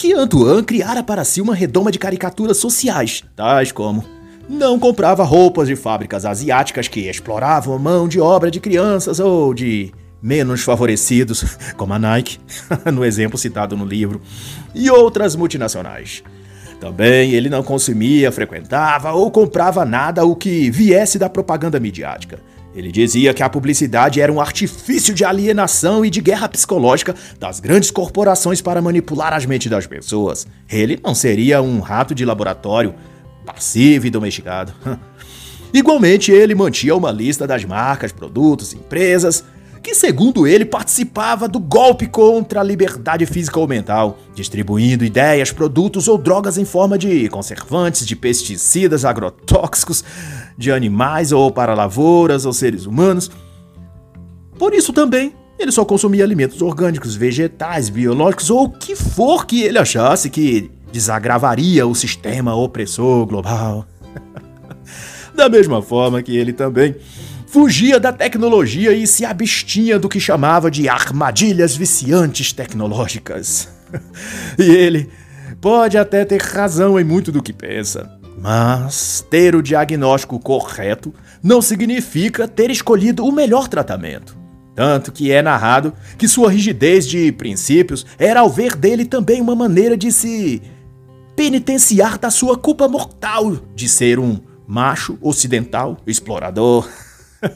que 0.00 0.14
Antoine 0.14 0.62
criara 0.62 1.02
para 1.02 1.26
si 1.26 1.42
uma 1.42 1.54
redoma 1.54 1.92
de 1.92 1.98
caricaturas 1.98 2.56
sociais, 2.56 3.22
tais 3.36 3.70
como 3.70 4.02
não 4.48 4.78
comprava 4.78 5.22
roupas 5.22 5.68
de 5.68 5.76
fábricas 5.76 6.24
asiáticas 6.24 6.88
que 6.88 7.08
exploravam 7.08 7.74
a 7.74 7.78
mão 7.78 8.08
de 8.08 8.18
obra 8.18 8.50
de 8.50 8.58
crianças 8.58 9.20
ou 9.20 9.52
de 9.52 9.92
menos 10.22 10.62
favorecidos, 10.62 11.44
como 11.76 11.92
a 11.92 11.98
Nike, 11.98 12.38
no 12.90 13.04
exemplo 13.04 13.36
citado 13.36 13.76
no 13.76 13.84
livro, 13.84 14.22
e 14.74 14.90
outras 14.90 15.36
multinacionais. 15.36 16.24
Também 16.80 17.32
ele 17.32 17.50
não 17.50 17.62
consumia, 17.62 18.32
frequentava 18.32 19.12
ou 19.12 19.30
comprava 19.30 19.84
nada 19.84 20.24
o 20.24 20.34
que 20.34 20.70
viesse 20.70 21.18
da 21.18 21.28
propaganda 21.28 21.78
midiática. 21.78 22.40
Ele 22.74 22.92
dizia 22.92 23.34
que 23.34 23.42
a 23.42 23.48
publicidade 23.48 24.20
era 24.20 24.32
um 24.32 24.40
artifício 24.40 25.12
de 25.12 25.24
alienação 25.24 26.04
e 26.04 26.10
de 26.10 26.20
guerra 26.20 26.48
psicológica 26.48 27.14
das 27.38 27.58
grandes 27.58 27.90
corporações 27.90 28.62
para 28.62 28.80
manipular 28.80 29.32
as 29.32 29.44
mentes 29.44 29.70
das 29.70 29.86
pessoas. 29.86 30.46
Ele 30.70 30.98
não 31.02 31.14
seria 31.14 31.60
um 31.60 31.80
rato 31.80 32.14
de 32.14 32.24
laboratório, 32.24 32.94
passivo 33.44 34.06
e 34.06 34.10
domesticado. 34.10 34.72
Igualmente, 35.74 36.32
ele 36.32 36.54
mantinha 36.54 36.94
uma 36.94 37.10
lista 37.10 37.46
das 37.46 37.64
marcas, 37.64 38.12
produtos, 38.12 38.72
empresas 38.72 39.44
que, 39.82 39.94
segundo 39.94 40.46
ele, 40.46 40.64
participava 40.64 41.48
do 41.48 41.58
golpe 41.58 42.06
contra 42.06 42.60
a 42.60 42.62
liberdade 42.62 43.24
física 43.24 43.58
ou 43.58 43.66
mental, 43.66 44.18
distribuindo 44.34 45.04
ideias, 45.04 45.52
produtos 45.52 46.06
ou 46.06 46.18
drogas 46.18 46.58
em 46.58 46.64
forma 46.64 46.98
de 46.98 47.28
conservantes, 47.28 48.06
de 48.06 48.14
pesticidas, 48.14 49.04
agrotóxicos, 49.04 50.04
de 50.60 50.70
animais 50.70 51.32
ou 51.32 51.50
para 51.50 51.72
lavouras 51.72 52.44
ou 52.44 52.52
seres 52.52 52.84
humanos. 52.84 53.30
Por 54.58 54.74
isso 54.74 54.92
também, 54.92 55.32
ele 55.58 55.72
só 55.72 55.86
consumia 55.86 56.22
alimentos 56.22 56.60
orgânicos, 56.60 57.14
vegetais, 57.14 57.88
biológicos 57.88 58.50
ou 58.50 58.64
o 58.64 58.70
que 58.70 58.94
for 58.94 59.46
que 59.46 59.62
ele 59.62 59.78
achasse 59.78 60.28
que 60.28 60.70
desagravaria 60.92 61.86
o 61.86 61.94
sistema 61.94 62.54
opressor 62.54 63.24
global. 63.24 63.86
da 65.34 65.48
mesma 65.48 65.80
forma 65.80 66.22
que 66.22 66.36
ele 66.36 66.52
também 66.52 66.94
fugia 67.46 67.98
da 67.98 68.12
tecnologia 68.12 68.92
e 68.92 69.06
se 69.06 69.24
abstinha 69.24 69.98
do 69.98 70.10
que 70.10 70.20
chamava 70.20 70.70
de 70.70 70.90
armadilhas 70.90 71.74
viciantes 71.74 72.52
tecnológicas. 72.52 73.66
e 74.58 74.70
ele 74.70 75.08
pode 75.58 75.96
até 75.96 76.22
ter 76.22 76.42
razão 76.42 77.00
em 77.00 77.04
muito 77.04 77.32
do 77.32 77.42
que 77.42 77.52
pensa. 77.54 78.19
Mas 78.40 79.24
ter 79.28 79.54
o 79.54 79.62
diagnóstico 79.62 80.40
correto 80.40 81.12
não 81.42 81.60
significa 81.60 82.48
ter 82.48 82.70
escolhido 82.70 83.24
o 83.24 83.30
melhor 83.30 83.68
tratamento. 83.68 84.34
Tanto 84.74 85.12
que 85.12 85.30
é 85.30 85.42
narrado 85.42 85.92
que 86.16 86.26
sua 86.26 86.50
rigidez 86.50 87.06
de 87.06 87.30
princípios 87.32 88.06
era, 88.18 88.40
ao 88.40 88.48
ver 88.48 88.74
dele, 88.74 89.04
também 89.04 89.42
uma 89.42 89.54
maneira 89.54 89.94
de 89.94 90.10
se 90.10 90.62
penitenciar 91.36 92.18
da 92.18 92.30
sua 92.30 92.56
culpa 92.56 92.88
mortal 92.88 93.58
de 93.74 93.86
ser 93.88 94.18
um 94.18 94.40
macho 94.66 95.18
ocidental 95.20 95.98
explorador. 96.06 96.88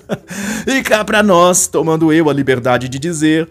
e 0.66 0.82
cá 0.82 1.02
para 1.02 1.22
nós, 1.22 1.66
tomando 1.66 2.12
eu 2.12 2.28
a 2.28 2.32
liberdade 2.32 2.90
de 2.90 2.98
dizer, 2.98 3.48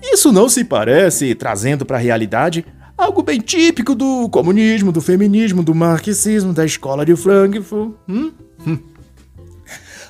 isso 0.00 0.30
não 0.30 0.48
se 0.48 0.64
parece, 0.64 1.34
trazendo 1.34 1.84
para 1.84 1.96
a 1.96 2.00
realidade, 2.00 2.64
algo 2.98 3.22
bem 3.22 3.38
típico 3.38 3.94
do 3.94 4.28
comunismo, 4.28 4.90
do 4.90 5.00
feminismo, 5.00 5.62
do 5.62 5.72
marxismo, 5.74 6.52
da 6.52 6.66
escola 6.66 7.06
de 7.06 7.14
Frankfurt. 7.14 7.92
Hum? 8.08 8.32
Hum. 8.66 8.78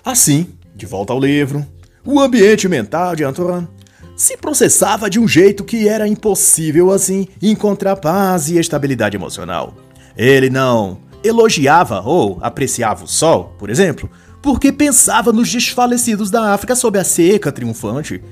Assim, 0.02 0.46
de 0.74 0.86
volta 0.86 1.12
ao 1.12 1.20
livro, 1.20 1.64
o 2.04 2.18
ambiente 2.18 2.66
mental 2.66 3.14
de 3.14 3.24
Antoine 3.24 3.68
se 4.16 4.36
processava 4.38 5.10
de 5.10 5.20
um 5.20 5.28
jeito 5.28 5.62
que 5.62 5.86
era 5.86 6.08
impossível 6.08 6.90
assim 6.90 7.28
encontrar 7.42 7.96
paz 7.96 8.48
e 8.48 8.58
estabilidade 8.58 9.16
emocional. 9.16 9.74
Ele 10.16 10.48
não 10.48 10.98
elogiava 11.22 12.00
ou 12.00 12.38
apreciava 12.40 13.04
o 13.04 13.08
sol, 13.08 13.54
por 13.58 13.68
exemplo, 13.68 14.10
porque 14.40 14.72
pensava 14.72 15.32
nos 15.32 15.52
desfalecidos 15.52 16.30
da 16.30 16.54
África 16.54 16.74
sob 16.74 16.98
a 16.98 17.04
seca 17.04 17.52
triunfante. 17.52 18.22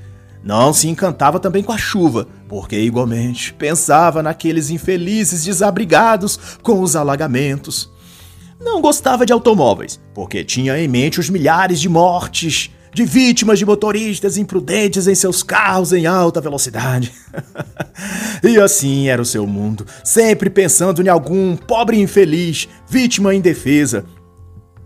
Não 0.47 0.71
se 0.71 0.87
encantava 0.87 1.41
também 1.41 1.61
com 1.61 1.73
a 1.73 1.77
chuva, 1.77 2.25
porque 2.47 2.79
igualmente 2.79 3.53
pensava 3.53 4.23
naqueles 4.23 4.69
infelizes 4.69 5.43
desabrigados 5.43 6.39
com 6.63 6.79
os 6.79 6.95
alagamentos. 6.95 7.91
Não 8.57 8.79
gostava 8.79 9.25
de 9.25 9.33
automóveis, 9.33 9.99
porque 10.15 10.45
tinha 10.45 10.79
em 10.79 10.87
mente 10.87 11.19
os 11.19 11.29
milhares 11.29 11.81
de 11.81 11.89
mortes 11.89 12.71
de 12.93 13.03
vítimas 13.03 13.59
de 13.59 13.65
motoristas 13.65 14.37
imprudentes 14.37 15.05
em 15.05 15.13
seus 15.13 15.43
carros 15.43 15.91
em 15.91 16.05
alta 16.05 16.39
velocidade. 16.39 17.11
e 18.41 18.57
assim 18.57 19.09
era 19.09 19.21
o 19.21 19.25
seu 19.25 19.45
mundo, 19.45 19.85
sempre 20.01 20.49
pensando 20.49 21.03
em 21.03 21.09
algum 21.09 21.57
pobre 21.57 21.99
infeliz, 21.99 22.69
vítima 22.87 23.35
indefesa. 23.35 24.05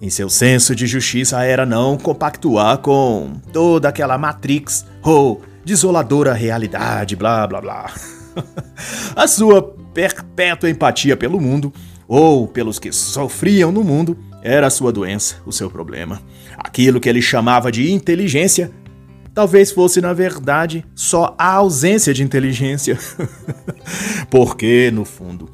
Em 0.01 0.09
seu 0.09 0.27
senso 0.27 0.73
de 0.73 0.87
justiça 0.87 1.43
era 1.43 1.67
não 1.67 1.95
compactuar 1.99 2.79
com 2.79 3.33
toda 3.53 3.89
aquela 3.89 4.17
Matrix 4.17 4.83
ou 5.03 5.43
desoladora 5.63 6.33
realidade, 6.33 7.15
blá 7.15 7.45
blá 7.47 7.61
blá. 7.61 7.93
A 9.15 9.27
sua 9.27 9.61
perpétua 9.93 10.69
empatia 10.69 11.17
pelo 11.17 11.39
mundo, 11.39 11.73
ou 12.07 12.47
pelos 12.47 12.79
que 12.79 12.91
sofriam 12.91 13.71
no 13.71 13.83
mundo, 13.83 14.17
era 14.41 14.67
a 14.67 14.71
sua 14.71 14.91
doença, 14.91 15.35
o 15.45 15.51
seu 15.51 15.69
problema. 15.69 16.21
Aquilo 16.57 16.99
que 16.99 17.07
ele 17.07 17.21
chamava 17.21 17.71
de 17.71 17.91
inteligência, 17.91 18.71
talvez 19.33 19.71
fosse, 19.71 20.01
na 20.01 20.13
verdade, 20.13 20.85
só 20.95 21.35
a 21.37 21.53
ausência 21.53 22.13
de 22.13 22.23
inteligência. 22.23 22.97
Porque, 24.29 24.89
no 24.91 25.05
fundo, 25.05 25.49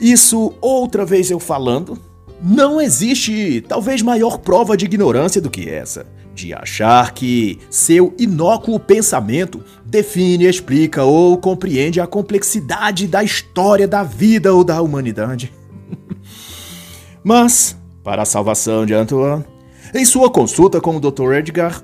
isso, 0.00 0.54
outra 0.60 1.04
vez 1.04 1.30
eu 1.30 1.40
falando, 1.40 1.98
não 2.42 2.80
existe 2.80 3.62
talvez 3.62 4.02
maior 4.02 4.38
prova 4.38 4.76
de 4.76 4.84
ignorância 4.84 5.40
do 5.40 5.50
que 5.50 5.68
essa 5.68 6.06
de 6.36 6.52
achar 6.52 7.14
que 7.14 7.58
seu 7.70 8.14
inócuo 8.18 8.78
pensamento 8.78 9.64
define, 9.84 10.44
explica 10.44 11.02
ou 11.02 11.38
compreende 11.38 11.98
a 11.98 12.06
complexidade 12.06 13.06
da 13.06 13.24
história 13.24 13.88
da 13.88 14.02
vida 14.02 14.52
ou 14.52 14.62
da 14.62 14.80
humanidade. 14.82 15.50
Mas, 17.24 17.74
para 18.04 18.22
a 18.22 18.26
salvação 18.26 18.84
de 18.84 18.92
Antoine, 18.92 19.44
em 19.94 20.04
sua 20.04 20.30
consulta 20.30 20.78
com 20.78 20.96
o 20.96 21.00
Dr. 21.00 21.32
Edgar, 21.32 21.82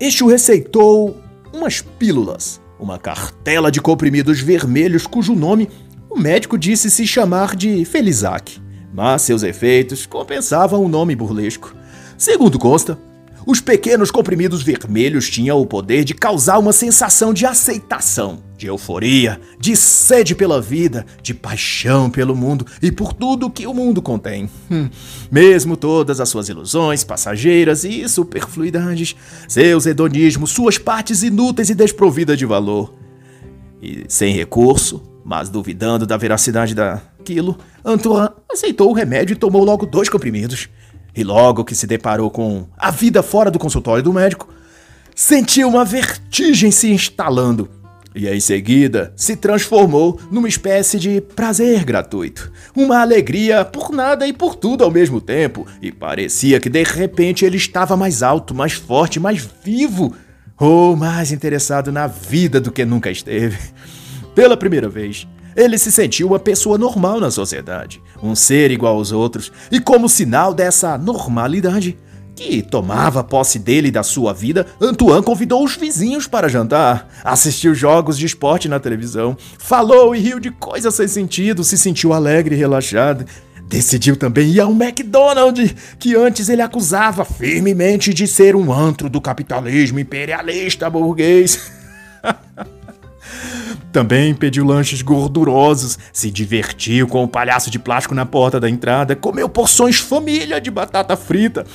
este 0.00 0.22
o 0.22 0.28
receitou 0.28 1.20
umas 1.52 1.80
pílulas, 1.82 2.60
uma 2.78 2.98
cartela 2.98 3.70
de 3.70 3.80
comprimidos 3.80 4.40
vermelhos 4.40 5.06
cujo 5.06 5.34
nome 5.34 5.68
o 6.08 6.18
médico 6.18 6.56
disse 6.56 6.88
se 6.90 7.06
chamar 7.06 7.56
de 7.56 7.84
Felizac, 7.84 8.60
mas 8.94 9.22
seus 9.22 9.42
efeitos 9.42 10.06
compensavam 10.06 10.84
o 10.84 10.88
nome 10.88 11.16
burlesco. 11.16 11.74
Segundo 12.18 12.58
consta, 12.58 12.98
os 13.46 13.60
pequenos 13.60 14.10
comprimidos 14.10 14.62
vermelhos 14.62 15.28
tinham 15.28 15.60
o 15.60 15.66
poder 15.66 16.04
de 16.04 16.14
causar 16.14 16.58
uma 16.58 16.72
sensação 16.72 17.34
de 17.34 17.44
aceitação, 17.44 18.42
de 18.56 18.66
euforia, 18.66 19.40
de 19.58 19.74
sede 19.74 20.34
pela 20.34 20.60
vida, 20.60 21.04
de 21.22 21.34
paixão 21.34 22.08
pelo 22.08 22.36
mundo 22.36 22.66
e 22.80 22.92
por 22.92 23.12
tudo 23.12 23.50
que 23.50 23.66
o 23.66 23.74
mundo 23.74 24.00
contém. 24.00 24.48
Hum. 24.70 24.88
Mesmo 25.30 25.76
todas 25.76 26.20
as 26.20 26.28
suas 26.28 26.48
ilusões 26.48 27.02
passageiras 27.02 27.84
e 27.84 28.08
superfluidades, 28.08 29.16
seus 29.48 29.86
hedonismos, 29.86 30.50
suas 30.50 30.78
partes 30.78 31.22
inúteis 31.22 31.70
e 31.70 31.74
desprovidas 31.74 32.38
de 32.38 32.46
valor. 32.46 32.94
E 33.82 34.04
sem 34.08 34.32
recurso, 34.32 35.02
mas 35.24 35.48
duvidando 35.48 36.06
da 36.06 36.16
veracidade 36.16 36.74
daquilo, 36.74 37.58
Antoine 37.84 38.30
aceitou 38.50 38.90
o 38.90 38.94
remédio 38.94 39.34
e 39.34 39.36
tomou 39.36 39.64
logo 39.64 39.86
dois 39.86 40.08
comprimidos. 40.08 40.68
E 41.14 41.22
logo 41.22 41.64
que 41.64 41.74
se 41.74 41.86
deparou 41.86 42.30
com 42.30 42.66
a 42.76 42.90
vida 42.90 43.22
fora 43.22 43.50
do 43.50 43.58
consultório 43.58 44.02
do 44.02 44.12
médico, 44.12 44.48
sentiu 45.14 45.68
uma 45.68 45.84
vertigem 45.84 46.70
se 46.70 46.90
instalando. 46.90 47.68
E 48.14 48.28
em 48.28 48.40
seguida 48.40 49.12
se 49.16 49.36
transformou 49.36 50.20
numa 50.30 50.48
espécie 50.48 50.98
de 50.98 51.20
prazer 51.20 51.82
gratuito, 51.82 52.52
uma 52.76 53.00
alegria 53.00 53.64
por 53.64 53.90
nada 53.90 54.26
e 54.26 54.34
por 54.34 54.54
tudo 54.54 54.84
ao 54.84 54.90
mesmo 54.90 55.18
tempo, 55.18 55.66
e 55.80 55.90
parecia 55.90 56.60
que 56.60 56.68
de 56.68 56.82
repente 56.82 57.44
ele 57.44 57.56
estava 57.56 57.96
mais 57.96 58.22
alto, 58.22 58.54
mais 58.54 58.74
forte, 58.74 59.18
mais 59.18 59.48
vivo, 59.64 60.14
ou 60.58 60.94
mais 60.94 61.32
interessado 61.32 61.90
na 61.90 62.06
vida 62.06 62.60
do 62.60 62.70
que 62.70 62.84
nunca 62.84 63.10
esteve. 63.10 63.58
Pela 64.34 64.58
primeira 64.58 64.88
vez, 64.90 65.26
ele 65.56 65.78
se 65.78 65.92
sentiu 65.92 66.28
uma 66.28 66.38
pessoa 66.38 66.78
normal 66.78 67.20
na 67.20 67.30
sociedade, 67.30 68.02
um 68.22 68.34
ser 68.34 68.70
igual 68.70 68.96
aos 68.96 69.12
outros, 69.12 69.52
e 69.70 69.80
como 69.80 70.08
sinal 70.08 70.54
dessa 70.54 70.96
normalidade 70.98 71.98
que 72.34 72.62
tomava 72.62 73.22
posse 73.22 73.58
dele 73.58 73.88
e 73.88 73.92
da 73.92 74.02
sua 74.02 74.32
vida, 74.32 74.66
Antoine 74.80 75.22
convidou 75.22 75.64
os 75.64 75.76
vizinhos 75.76 76.26
para 76.26 76.48
jantar, 76.48 77.08
assistiu 77.22 77.74
jogos 77.74 78.18
de 78.18 78.26
esporte 78.26 78.68
na 78.68 78.80
televisão, 78.80 79.36
falou 79.58 80.14
e 80.14 80.18
riu 80.18 80.40
de 80.40 80.50
coisas 80.50 80.94
sem 80.94 81.08
sentido, 81.08 81.62
se 81.62 81.76
sentiu 81.76 82.12
alegre 82.12 82.54
e 82.54 82.58
relaxado. 82.58 83.24
Decidiu 83.68 84.16
também 84.16 84.50
ir 84.50 84.60
ao 84.60 84.70
McDonald's, 84.70 85.74
que 85.98 86.14
antes 86.14 86.50
ele 86.50 86.60
acusava 86.60 87.24
firmemente 87.24 88.12
de 88.12 88.26
ser 88.26 88.54
um 88.54 88.70
antro 88.70 89.08
do 89.08 89.18
capitalismo 89.18 89.98
imperialista 89.98 90.90
burguês. 90.90 91.81
Também 93.92 94.34
pediu 94.34 94.64
lanches 94.64 95.02
gordurosos, 95.02 95.98
se 96.12 96.30
divertiu 96.30 97.06
com 97.06 97.22
o 97.22 97.28
palhaço 97.28 97.70
de 97.70 97.78
plástico 97.78 98.14
na 98.14 98.24
porta 98.24 98.58
da 98.58 98.68
entrada, 98.68 99.14
comeu 99.14 99.48
porções 99.48 99.98
família 99.98 100.60
de 100.60 100.70
batata 100.70 101.16
frita. 101.16 101.66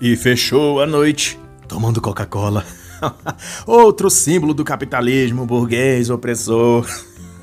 E 0.00 0.16
fechou 0.16 0.80
a 0.80 0.86
noite 0.86 1.38
tomando 1.68 2.00
Coca-Cola. 2.00 2.64
Outro 3.66 4.08
símbolo 4.10 4.54
do 4.54 4.64
capitalismo 4.64 5.44
burguês 5.44 6.08
opressor. 6.08 6.86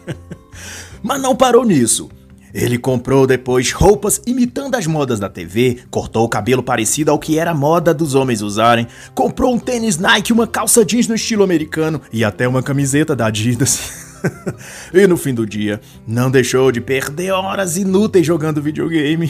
Mas 1.03 1.21
não 1.21 1.35
parou 1.35 1.63
nisso. 1.63 2.09
Ele 2.57 2.79
comprou 2.79 3.27
depois 3.27 3.71
roupas 3.71 4.19
imitando 4.25 4.73
as 4.73 4.87
modas 4.87 5.19
da 5.19 5.29
TV, 5.29 5.77
cortou 5.91 6.25
o 6.25 6.29
cabelo 6.29 6.63
parecido 6.63 7.11
ao 7.11 7.19
que 7.19 7.37
era 7.37 7.53
moda 7.53 7.93
dos 7.93 8.15
homens 8.15 8.41
usarem, 8.41 8.87
comprou 9.13 9.53
um 9.53 9.59
tênis 9.59 9.99
Nike, 9.99 10.33
uma 10.33 10.47
calça 10.47 10.83
jeans 10.83 11.07
no 11.07 11.13
estilo 11.13 11.43
americano 11.43 12.01
e 12.11 12.23
até 12.23 12.47
uma 12.47 12.63
camiseta 12.63 13.15
da 13.15 13.27
Adidas. 13.27 14.17
e 14.91 15.05
no 15.05 15.17
fim 15.17 15.35
do 15.35 15.45
dia, 15.45 15.79
não 16.07 16.31
deixou 16.31 16.71
de 16.71 16.81
perder 16.81 17.29
horas 17.29 17.77
inúteis 17.77 18.25
jogando 18.25 18.59
videogame. 18.59 19.29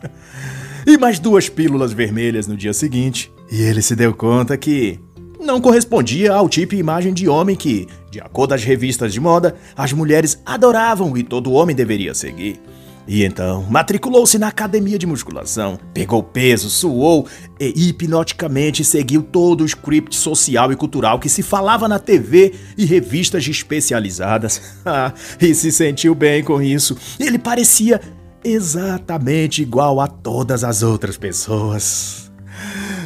e 0.86 0.96
mais 0.96 1.18
duas 1.18 1.50
pílulas 1.50 1.92
vermelhas 1.92 2.46
no 2.46 2.56
dia 2.56 2.72
seguinte, 2.72 3.30
e 3.50 3.60
ele 3.60 3.82
se 3.82 3.94
deu 3.94 4.14
conta 4.14 4.56
que 4.56 4.98
não 5.42 5.60
correspondia 5.60 6.32
ao 6.32 6.48
tipo 6.48 6.74
e 6.74 6.78
imagem 6.78 7.12
de 7.12 7.28
homem 7.28 7.56
que, 7.56 7.86
de 8.10 8.20
acordo 8.20 8.54
as 8.54 8.64
revistas 8.64 9.12
de 9.12 9.20
moda, 9.20 9.54
as 9.76 9.92
mulheres 9.92 10.40
adoravam 10.46 11.16
e 11.16 11.22
todo 11.22 11.52
homem 11.52 11.74
deveria 11.74 12.14
seguir. 12.14 12.60
E 13.06 13.24
então, 13.24 13.66
matriculou-se 13.68 14.38
na 14.38 14.48
academia 14.48 14.96
de 14.96 15.06
musculação, 15.06 15.78
pegou 15.92 16.22
peso, 16.22 16.70
suou 16.70 17.26
e 17.58 17.88
hipnoticamente 17.88 18.84
seguiu 18.84 19.22
todo 19.22 19.62
o 19.62 19.66
script 19.66 20.14
social 20.14 20.70
e 20.70 20.76
cultural 20.76 21.18
que 21.18 21.28
se 21.28 21.42
falava 21.42 21.88
na 21.88 21.98
TV 21.98 22.54
e 22.78 22.84
revistas 22.84 23.46
especializadas. 23.46 24.62
e 25.40 25.54
se 25.54 25.72
sentiu 25.72 26.14
bem 26.14 26.44
com 26.44 26.62
isso. 26.62 26.96
Ele 27.18 27.38
parecia 27.38 28.00
exatamente 28.44 29.62
igual 29.62 30.00
a 30.00 30.06
todas 30.06 30.62
as 30.62 30.82
outras 30.82 31.16
pessoas. 31.16 32.21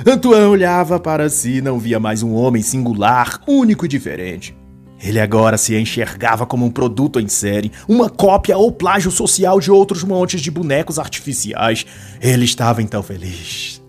Antoine 0.07 0.47
olhava 0.47 1.01
para 1.01 1.29
si 1.29 1.57
e 1.57 1.61
não 1.61 1.79
via 1.79 1.99
mais 1.99 2.23
um 2.23 2.35
homem 2.35 2.63
singular, 2.63 3.41
único 3.47 3.85
e 3.85 3.89
diferente. 3.89 4.57
Ele 5.03 5.21
agora 5.21 5.59
se 5.59 5.77
enxergava 5.77 6.47
como 6.47 6.65
um 6.65 6.71
produto 6.71 7.21
em 7.21 7.29
série, 7.29 7.73
uma 7.87 8.09
cópia 8.09 8.57
ou 8.57 8.73
plágio 8.73 9.11
social 9.11 9.61
de 9.61 9.71
outros 9.71 10.03
montes 10.03 10.41
de 10.41 10.51
bonecos 10.51 10.99
artificiais. 10.99 11.85
Ele 12.21 12.45
estava 12.45 12.83
então 12.83 13.03
feliz. 13.03 13.83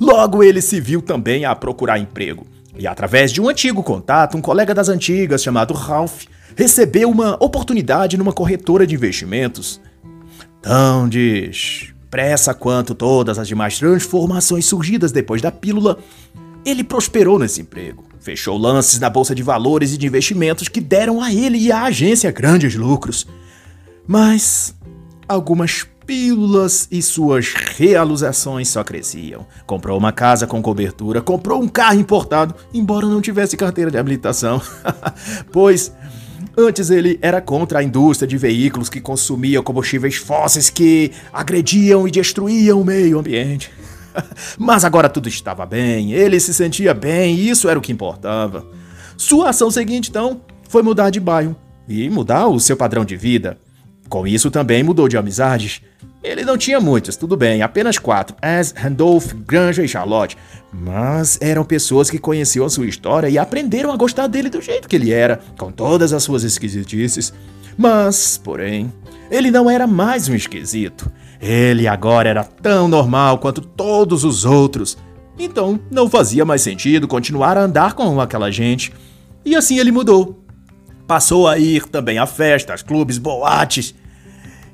Logo 0.00 0.42
ele 0.42 0.60
se 0.60 0.80
viu 0.80 1.00
também 1.00 1.44
a 1.44 1.54
procurar 1.54 1.98
emprego. 1.98 2.46
E 2.78 2.86
através 2.86 3.32
de 3.32 3.40
um 3.40 3.48
antigo 3.48 3.82
contato, 3.82 4.36
um 4.36 4.40
colega 4.40 4.74
das 4.74 4.88
antigas 4.88 5.42
chamado 5.42 5.74
Ralph 5.74 6.24
recebeu 6.56 7.10
uma 7.10 7.36
oportunidade 7.42 8.16
numa 8.16 8.32
corretora 8.32 8.86
de 8.86 8.94
investimentos. 8.94 9.80
Tão 10.62 11.08
depressa 12.10 12.52
quanto 12.52 12.92
todas 12.92 13.38
as 13.38 13.46
demais 13.46 13.78
transformações 13.78 14.66
surgidas 14.66 15.12
depois 15.12 15.40
da 15.40 15.52
pílula, 15.52 15.96
ele 16.64 16.82
prosperou 16.82 17.38
nesse 17.38 17.60
emprego. 17.60 18.04
Fechou 18.18 18.58
lances 18.58 18.98
na 18.98 19.08
bolsa 19.08 19.32
de 19.32 19.44
valores 19.44 19.94
e 19.94 19.96
de 19.96 20.08
investimentos 20.08 20.66
que 20.66 20.80
deram 20.80 21.22
a 21.22 21.32
ele 21.32 21.56
e 21.56 21.70
à 21.70 21.84
agência 21.84 22.30
grandes 22.32 22.74
lucros. 22.74 23.26
Mas 24.08 24.74
algumas 25.28 25.86
pílulas 26.04 26.88
e 26.90 27.00
suas 27.00 27.54
realizações 27.54 28.68
só 28.68 28.82
cresciam. 28.82 29.46
Comprou 29.64 29.96
uma 29.96 30.10
casa 30.10 30.48
com 30.48 30.60
cobertura, 30.60 31.22
comprou 31.22 31.62
um 31.62 31.68
carro 31.68 32.00
importado, 32.00 32.56
embora 32.74 33.06
não 33.06 33.22
tivesse 33.22 33.56
carteira 33.56 33.90
de 33.90 33.96
habilitação. 33.96 34.60
pois 35.52 35.92
antes 36.66 36.90
ele 36.90 37.18
era 37.22 37.40
contra 37.40 37.78
a 37.78 37.82
indústria 37.82 38.28
de 38.28 38.36
veículos 38.36 38.88
que 38.88 39.00
consumia 39.00 39.62
combustíveis 39.62 40.16
fósseis 40.16 40.70
que 40.70 41.12
agrediam 41.32 42.06
e 42.06 42.10
destruíam 42.10 42.80
o 42.80 42.84
meio 42.84 43.18
ambiente. 43.18 43.70
Mas 44.58 44.84
agora 44.84 45.08
tudo 45.08 45.28
estava 45.28 45.64
bem, 45.64 46.12
ele 46.12 46.38
se 46.38 46.52
sentia 46.52 46.92
bem 46.92 47.34
e 47.34 47.50
isso 47.50 47.68
era 47.68 47.78
o 47.78 47.82
que 47.82 47.92
importava. 47.92 48.66
Sua 49.16 49.50
ação 49.50 49.70
seguinte, 49.70 50.10
então, 50.10 50.40
foi 50.68 50.82
mudar 50.82 51.10
de 51.10 51.20
bairro 51.20 51.56
e 51.88 52.08
mudar 52.08 52.46
o 52.46 52.60
seu 52.60 52.76
padrão 52.76 53.04
de 53.04 53.16
vida. 53.16 53.58
Com 54.08 54.26
isso 54.26 54.50
também 54.50 54.82
mudou 54.82 55.08
de 55.08 55.16
amizades. 55.16 55.82
Ele 56.22 56.44
não 56.44 56.58
tinha 56.58 56.78
muitas, 56.78 57.16
tudo 57.16 57.34
bem, 57.36 57.62
apenas 57.62 57.98
quatro: 57.98 58.36
As, 58.42 58.72
Randolph, 58.72 59.32
Granja 59.32 59.82
e 59.82 59.88
Charlotte. 59.88 60.36
Mas 60.72 61.38
eram 61.40 61.64
pessoas 61.64 62.10
que 62.10 62.18
conheciam 62.18 62.66
a 62.66 62.70
sua 62.70 62.86
história 62.86 63.28
e 63.28 63.38
aprenderam 63.38 63.90
a 63.90 63.96
gostar 63.96 64.26
dele 64.26 64.50
do 64.50 64.60
jeito 64.60 64.88
que 64.88 64.96
ele 64.96 65.12
era, 65.12 65.40
com 65.58 65.72
todas 65.72 66.12
as 66.12 66.22
suas 66.22 66.44
esquisitices. 66.44 67.32
Mas, 67.76 68.36
porém, 68.36 68.92
ele 69.30 69.50
não 69.50 69.70
era 69.70 69.86
mais 69.86 70.28
um 70.28 70.34
esquisito. 70.34 71.10
Ele 71.40 71.88
agora 71.88 72.28
era 72.28 72.44
tão 72.44 72.86
normal 72.86 73.38
quanto 73.38 73.62
todos 73.62 74.22
os 74.22 74.44
outros. 74.44 74.98
Então, 75.38 75.80
não 75.90 76.10
fazia 76.10 76.44
mais 76.44 76.60
sentido 76.60 77.08
continuar 77.08 77.56
a 77.56 77.62
andar 77.62 77.94
com 77.94 78.20
aquela 78.20 78.50
gente. 78.50 78.92
E 79.42 79.56
assim 79.56 79.78
ele 79.78 79.90
mudou. 79.90 80.44
Passou 81.06 81.48
a 81.48 81.58
ir 81.58 81.88
também 81.88 82.18
a 82.18 82.26
festas, 82.26 82.82
clubes, 82.82 83.16
boates 83.16 83.94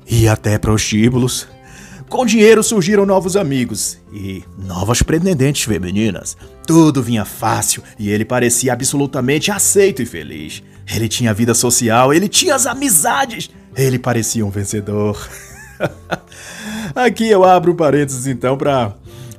e 0.09 0.27
até 0.27 0.57
prostíbulos. 0.57 1.47
Com 2.09 2.25
dinheiro 2.25 2.63
surgiram 2.63 3.05
novos 3.05 3.35
amigos 3.35 3.97
e 4.13 4.43
novas 4.57 5.01
pretendentes 5.01 5.63
femininas. 5.63 6.37
Tudo 6.65 7.03
vinha 7.03 7.25
fácil 7.25 7.83
e 7.99 8.09
ele 8.09 8.23
parecia 8.23 8.71
absolutamente 8.71 9.51
aceito 9.51 10.01
e 10.01 10.05
feliz. 10.05 10.63
Ele 10.89 11.09
tinha 11.09 11.33
vida 11.33 11.53
social, 11.53 12.13
ele 12.13 12.29
tinha 12.29 12.55
as 12.55 12.65
amizades. 12.65 13.49
Ele 13.75 13.99
parecia 13.99 14.45
um 14.45 14.49
vencedor. 14.49 15.27
Aqui 16.95 17.27
eu 17.27 17.43
abro 17.43 17.75
parênteses 17.75 18.25
então 18.25 18.57
para 18.57 18.95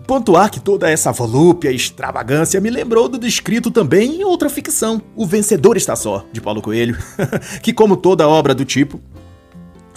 pontuar 0.06 0.50
que 0.50 0.60
toda 0.60 0.90
essa 0.90 1.10
volúpia 1.10 1.70
e 1.70 1.76
extravagância 1.76 2.60
me 2.60 2.70
lembrou 2.70 3.08
do 3.08 3.18
descrito 3.18 3.70
também 3.70 4.16
em 4.16 4.24
outra 4.24 4.48
ficção, 4.48 5.02
O 5.16 5.26
Vencedor 5.26 5.76
Está 5.76 5.96
Só, 5.96 6.24
de 6.32 6.40
Paulo 6.40 6.62
Coelho, 6.62 6.96
que 7.62 7.72
como 7.72 7.96
toda 7.96 8.28
obra 8.28 8.54
do 8.54 8.64
tipo, 8.64 9.00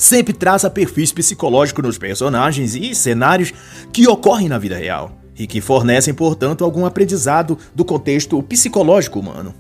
sempre 0.02 0.34
traça 0.34 0.68
perfis 0.68 1.12
psicológicos 1.12 1.86
nos 1.86 1.97
personagens 1.99 2.76
e 2.76 2.95
cenários 2.95 3.54
que 3.93 4.08
ocorrem 4.08 4.49
na 4.49 4.58
vida 4.58 4.76
real 4.76 5.16
e 5.38 5.45
que 5.45 5.62
fornecem, 5.62 6.12
portanto, 6.12 6.64
algum 6.64 6.88
aprendizado 6.88 7.56
do 7.76 7.86
contexto 7.86 8.41
psicológico 8.41 9.20
humano. 9.20 9.54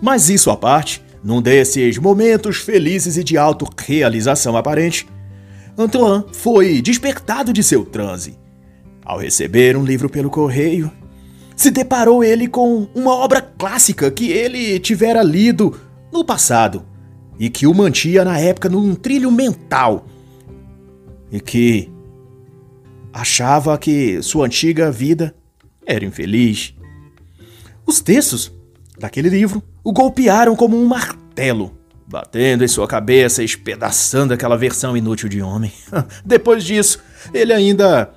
Mas 0.00 0.30
isso 0.30 0.48
à 0.48 0.56
parte, 0.56 1.04
num 1.24 1.42
desses 1.42 1.98
momentos 1.98 2.58
felizes 2.58 3.16
e 3.16 3.24
de 3.24 3.36
autorrealização 3.36 4.56
aparente, 4.56 5.08
Antoine 5.76 6.24
foi 6.32 6.80
despertado 6.80 7.52
de 7.52 7.64
seu 7.64 7.84
transe. 7.84 8.38
Ao 9.04 9.18
receber 9.18 9.76
um 9.76 9.84
livro 9.84 10.08
pelo 10.08 10.30
correio, 10.30 10.88
se 11.56 11.72
deparou 11.72 12.22
ele 12.22 12.46
com 12.46 12.86
uma 12.94 13.12
obra 13.12 13.42
clássica 13.42 14.08
que 14.08 14.30
ele 14.30 14.78
tivera 14.78 15.20
lido 15.20 15.76
no 16.12 16.24
passado 16.24 16.93
e 17.38 17.50
que 17.50 17.66
o 17.66 17.74
mantia 17.74 18.24
na 18.24 18.38
época 18.38 18.68
num 18.68 18.94
trilho 18.94 19.30
mental 19.30 20.06
e 21.30 21.40
que 21.40 21.90
achava 23.12 23.76
que 23.78 24.22
sua 24.22 24.46
antiga 24.46 24.90
vida 24.90 25.34
era 25.86 26.04
infeliz. 26.04 26.74
Os 27.86 28.00
textos 28.00 28.52
daquele 28.98 29.28
livro 29.28 29.62
o 29.82 29.92
golpearam 29.92 30.56
como 30.56 30.76
um 30.80 30.86
martelo, 30.86 31.76
batendo 32.06 32.64
em 32.64 32.68
sua 32.68 32.86
cabeça 32.86 33.42
e 33.42 33.44
espedaçando 33.44 34.32
aquela 34.32 34.56
versão 34.56 34.96
inútil 34.96 35.28
de 35.28 35.42
homem. 35.42 35.72
Depois 36.24 36.64
disso, 36.64 37.00
ele 37.32 37.52
ainda 37.52 38.10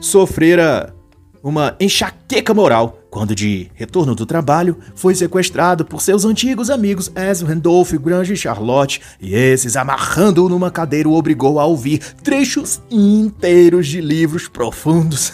sofrera 0.00 0.94
uma 1.42 1.76
enxaqueca 1.80 2.52
moral 2.52 2.98
quando, 3.16 3.34
de 3.34 3.70
retorno 3.74 4.14
do 4.14 4.26
trabalho, 4.26 4.76
foi 4.94 5.14
sequestrado 5.14 5.86
por 5.86 6.02
seus 6.02 6.26
antigos 6.26 6.68
amigos 6.68 7.10
Ezra, 7.16 7.48
Randolph, 7.48 7.94
Grange 7.94 8.34
e 8.34 8.36
Charlotte, 8.36 9.00
e 9.18 9.34
esses, 9.34 9.74
amarrando-o 9.74 10.50
numa 10.50 10.70
cadeira, 10.70 11.08
o 11.08 11.14
obrigou 11.14 11.58
a 11.58 11.64
ouvir 11.64 11.98
trechos 12.22 12.78
inteiros 12.90 13.86
de 13.86 14.02
livros 14.02 14.48
profundos. 14.48 15.32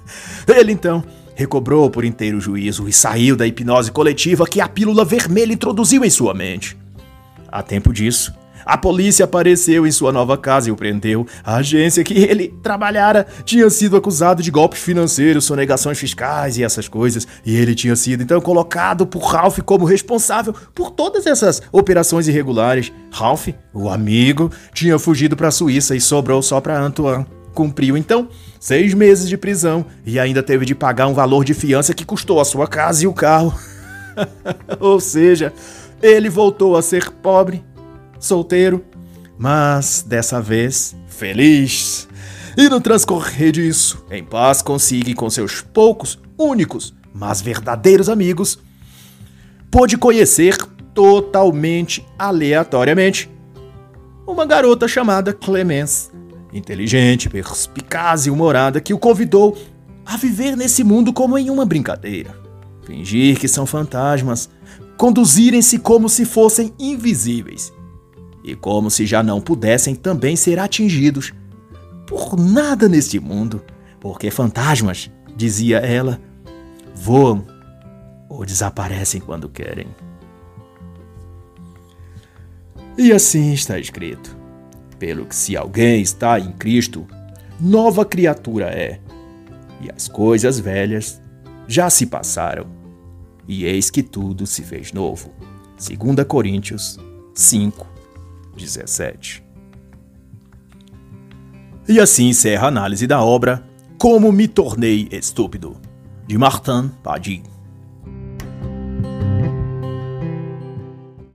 Ele 0.48 0.72
então 0.72 1.04
recobrou 1.34 1.90
por 1.90 2.02
inteiro 2.02 2.38
o 2.38 2.40
juízo 2.40 2.88
e 2.88 2.94
saiu 2.94 3.36
da 3.36 3.46
hipnose 3.46 3.92
coletiva 3.92 4.46
que 4.46 4.58
a 4.58 4.66
pílula 4.66 5.04
vermelha 5.04 5.52
introduziu 5.52 6.06
em 6.06 6.10
sua 6.10 6.32
mente. 6.32 6.78
A 7.52 7.62
tempo 7.62 7.92
disso, 7.92 8.32
a 8.68 8.76
polícia 8.76 9.24
apareceu 9.24 9.86
em 9.86 9.90
sua 9.90 10.12
nova 10.12 10.36
casa 10.36 10.68
e 10.68 10.70
o 10.70 10.76
prendeu. 10.76 11.26
A 11.42 11.56
agência 11.56 12.04
que 12.04 12.12
ele 12.12 12.54
trabalhara 12.62 13.26
tinha 13.42 13.70
sido 13.70 13.96
acusado 13.96 14.42
de 14.42 14.50
golpes 14.50 14.82
financeiros, 14.82 15.46
sonegações 15.46 15.98
fiscais 15.98 16.58
e 16.58 16.62
essas 16.62 16.86
coisas. 16.86 17.26
E 17.46 17.56
ele 17.56 17.74
tinha 17.74 17.96
sido 17.96 18.22
então 18.22 18.38
colocado 18.42 19.06
por 19.06 19.22
Ralph 19.22 19.60
como 19.60 19.86
responsável 19.86 20.54
por 20.74 20.90
todas 20.90 21.26
essas 21.26 21.62
operações 21.72 22.28
irregulares. 22.28 22.92
Ralph, 23.10 23.48
o 23.72 23.88
amigo, 23.88 24.52
tinha 24.74 24.98
fugido 24.98 25.34
para 25.34 25.48
a 25.48 25.50
Suíça 25.50 25.96
e 25.96 26.00
sobrou 26.00 26.42
só 26.42 26.60
para 26.60 26.78
Antoine. 26.78 27.24
Cumpriu 27.54 27.96
então 27.96 28.28
seis 28.60 28.92
meses 28.92 29.30
de 29.30 29.38
prisão 29.38 29.86
e 30.04 30.20
ainda 30.20 30.42
teve 30.42 30.66
de 30.66 30.74
pagar 30.74 31.06
um 31.06 31.14
valor 31.14 31.42
de 31.42 31.54
fiança 31.54 31.94
que 31.94 32.04
custou 32.04 32.38
a 32.38 32.44
sua 32.44 32.66
casa 32.66 33.04
e 33.04 33.06
o 33.06 33.14
carro. 33.14 33.58
Ou 34.78 35.00
seja, 35.00 35.54
ele 36.02 36.28
voltou 36.28 36.76
a 36.76 36.82
ser 36.82 37.10
pobre 37.10 37.64
solteiro, 38.18 38.84
mas 39.38 40.04
dessa 40.06 40.40
vez 40.40 40.96
feliz. 41.06 42.08
E 42.56 42.68
no 42.68 42.80
transcorrer 42.80 43.52
disso, 43.52 44.04
em 44.10 44.24
paz 44.24 44.62
consigo 44.62 45.14
com 45.14 45.30
seus 45.30 45.60
poucos, 45.60 46.18
únicos, 46.36 46.92
mas 47.14 47.40
verdadeiros 47.40 48.08
amigos, 48.08 48.58
pôde 49.70 49.96
conhecer 49.96 50.56
totalmente 50.92 52.04
aleatoriamente 52.18 53.30
uma 54.26 54.44
garota 54.44 54.88
chamada 54.88 55.32
Clemence, 55.32 56.10
inteligente, 56.52 57.30
perspicaz 57.30 58.26
e 58.26 58.30
humorada, 58.30 58.80
que 58.80 58.92
o 58.92 58.98
convidou 58.98 59.56
a 60.04 60.16
viver 60.16 60.56
nesse 60.56 60.82
mundo 60.82 61.12
como 61.12 61.38
em 61.38 61.50
uma 61.50 61.64
brincadeira. 61.64 62.34
Fingir 62.84 63.38
que 63.38 63.46
são 63.46 63.66
fantasmas, 63.66 64.50
conduzirem-se 64.96 65.78
como 65.78 66.08
se 66.08 66.24
fossem 66.24 66.72
invisíveis 66.78 67.72
e 68.48 68.56
como 68.56 68.90
se 68.90 69.04
já 69.04 69.22
não 69.22 69.42
pudessem 69.42 69.94
também 69.94 70.34
ser 70.34 70.58
atingidos 70.58 71.34
por 72.06 72.38
nada 72.38 72.88
neste 72.88 73.20
mundo, 73.20 73.62
porque 74.00 74.30
fantasmas, 74.30 75.10
dizia 75.36 75.78
ela, 75.78 76.18
voam 76.94 77.44
ou 78.26 78.46
desaparecem 78.46 79.20
quando 79.20 79.50
querem. 79.50 79.88
E 82.96 83.12
assim 83.12 83.52
está 83.52 83.78
escrito: 83.78 84.34
pelo 84.98 85.26
que 85.26 85.36
se 85.36 85.54
alguém 85.54 86.00
está 86.00 86.40
em 86.40 86.52
Cristo, 86.52 87.06
nova 87.60 88.02
criatura 88.02 88.66
é, 88.66 88.98
e 89.82 89.90
as 89.94 90.08
coisas 90.08 90.58
velhas 90.58 91.20
já 91.66 91.90
se 91.90 92.06
passaram, 92.06 92.66
e 93.46 93.66
eis 93.66 93.90
que 93.90 94.02
tudo 94.02 94.46
se 94.46 94.62
fez 94.62 94.90
novo. 94.90 95.30
2 95.76 96.26
Coríntios 96.26 96.98
5, 97.34 97.97
17. 98.58 99.42
E 101.88 101.98
assim 101.98 102.28
encerra 102.28 102.66
a 102.66 102.68
análise 102.68 103.06
da 103.06 103.22
obra 103.22 103.64
Como 103.96 104.30
Me 104.30 104.46
Tornei 104.46 105.08
Estúpido, 105.10 105.76
de 106.26 106.36
Martin 106.36 106.90
Padi. 107.02 107.42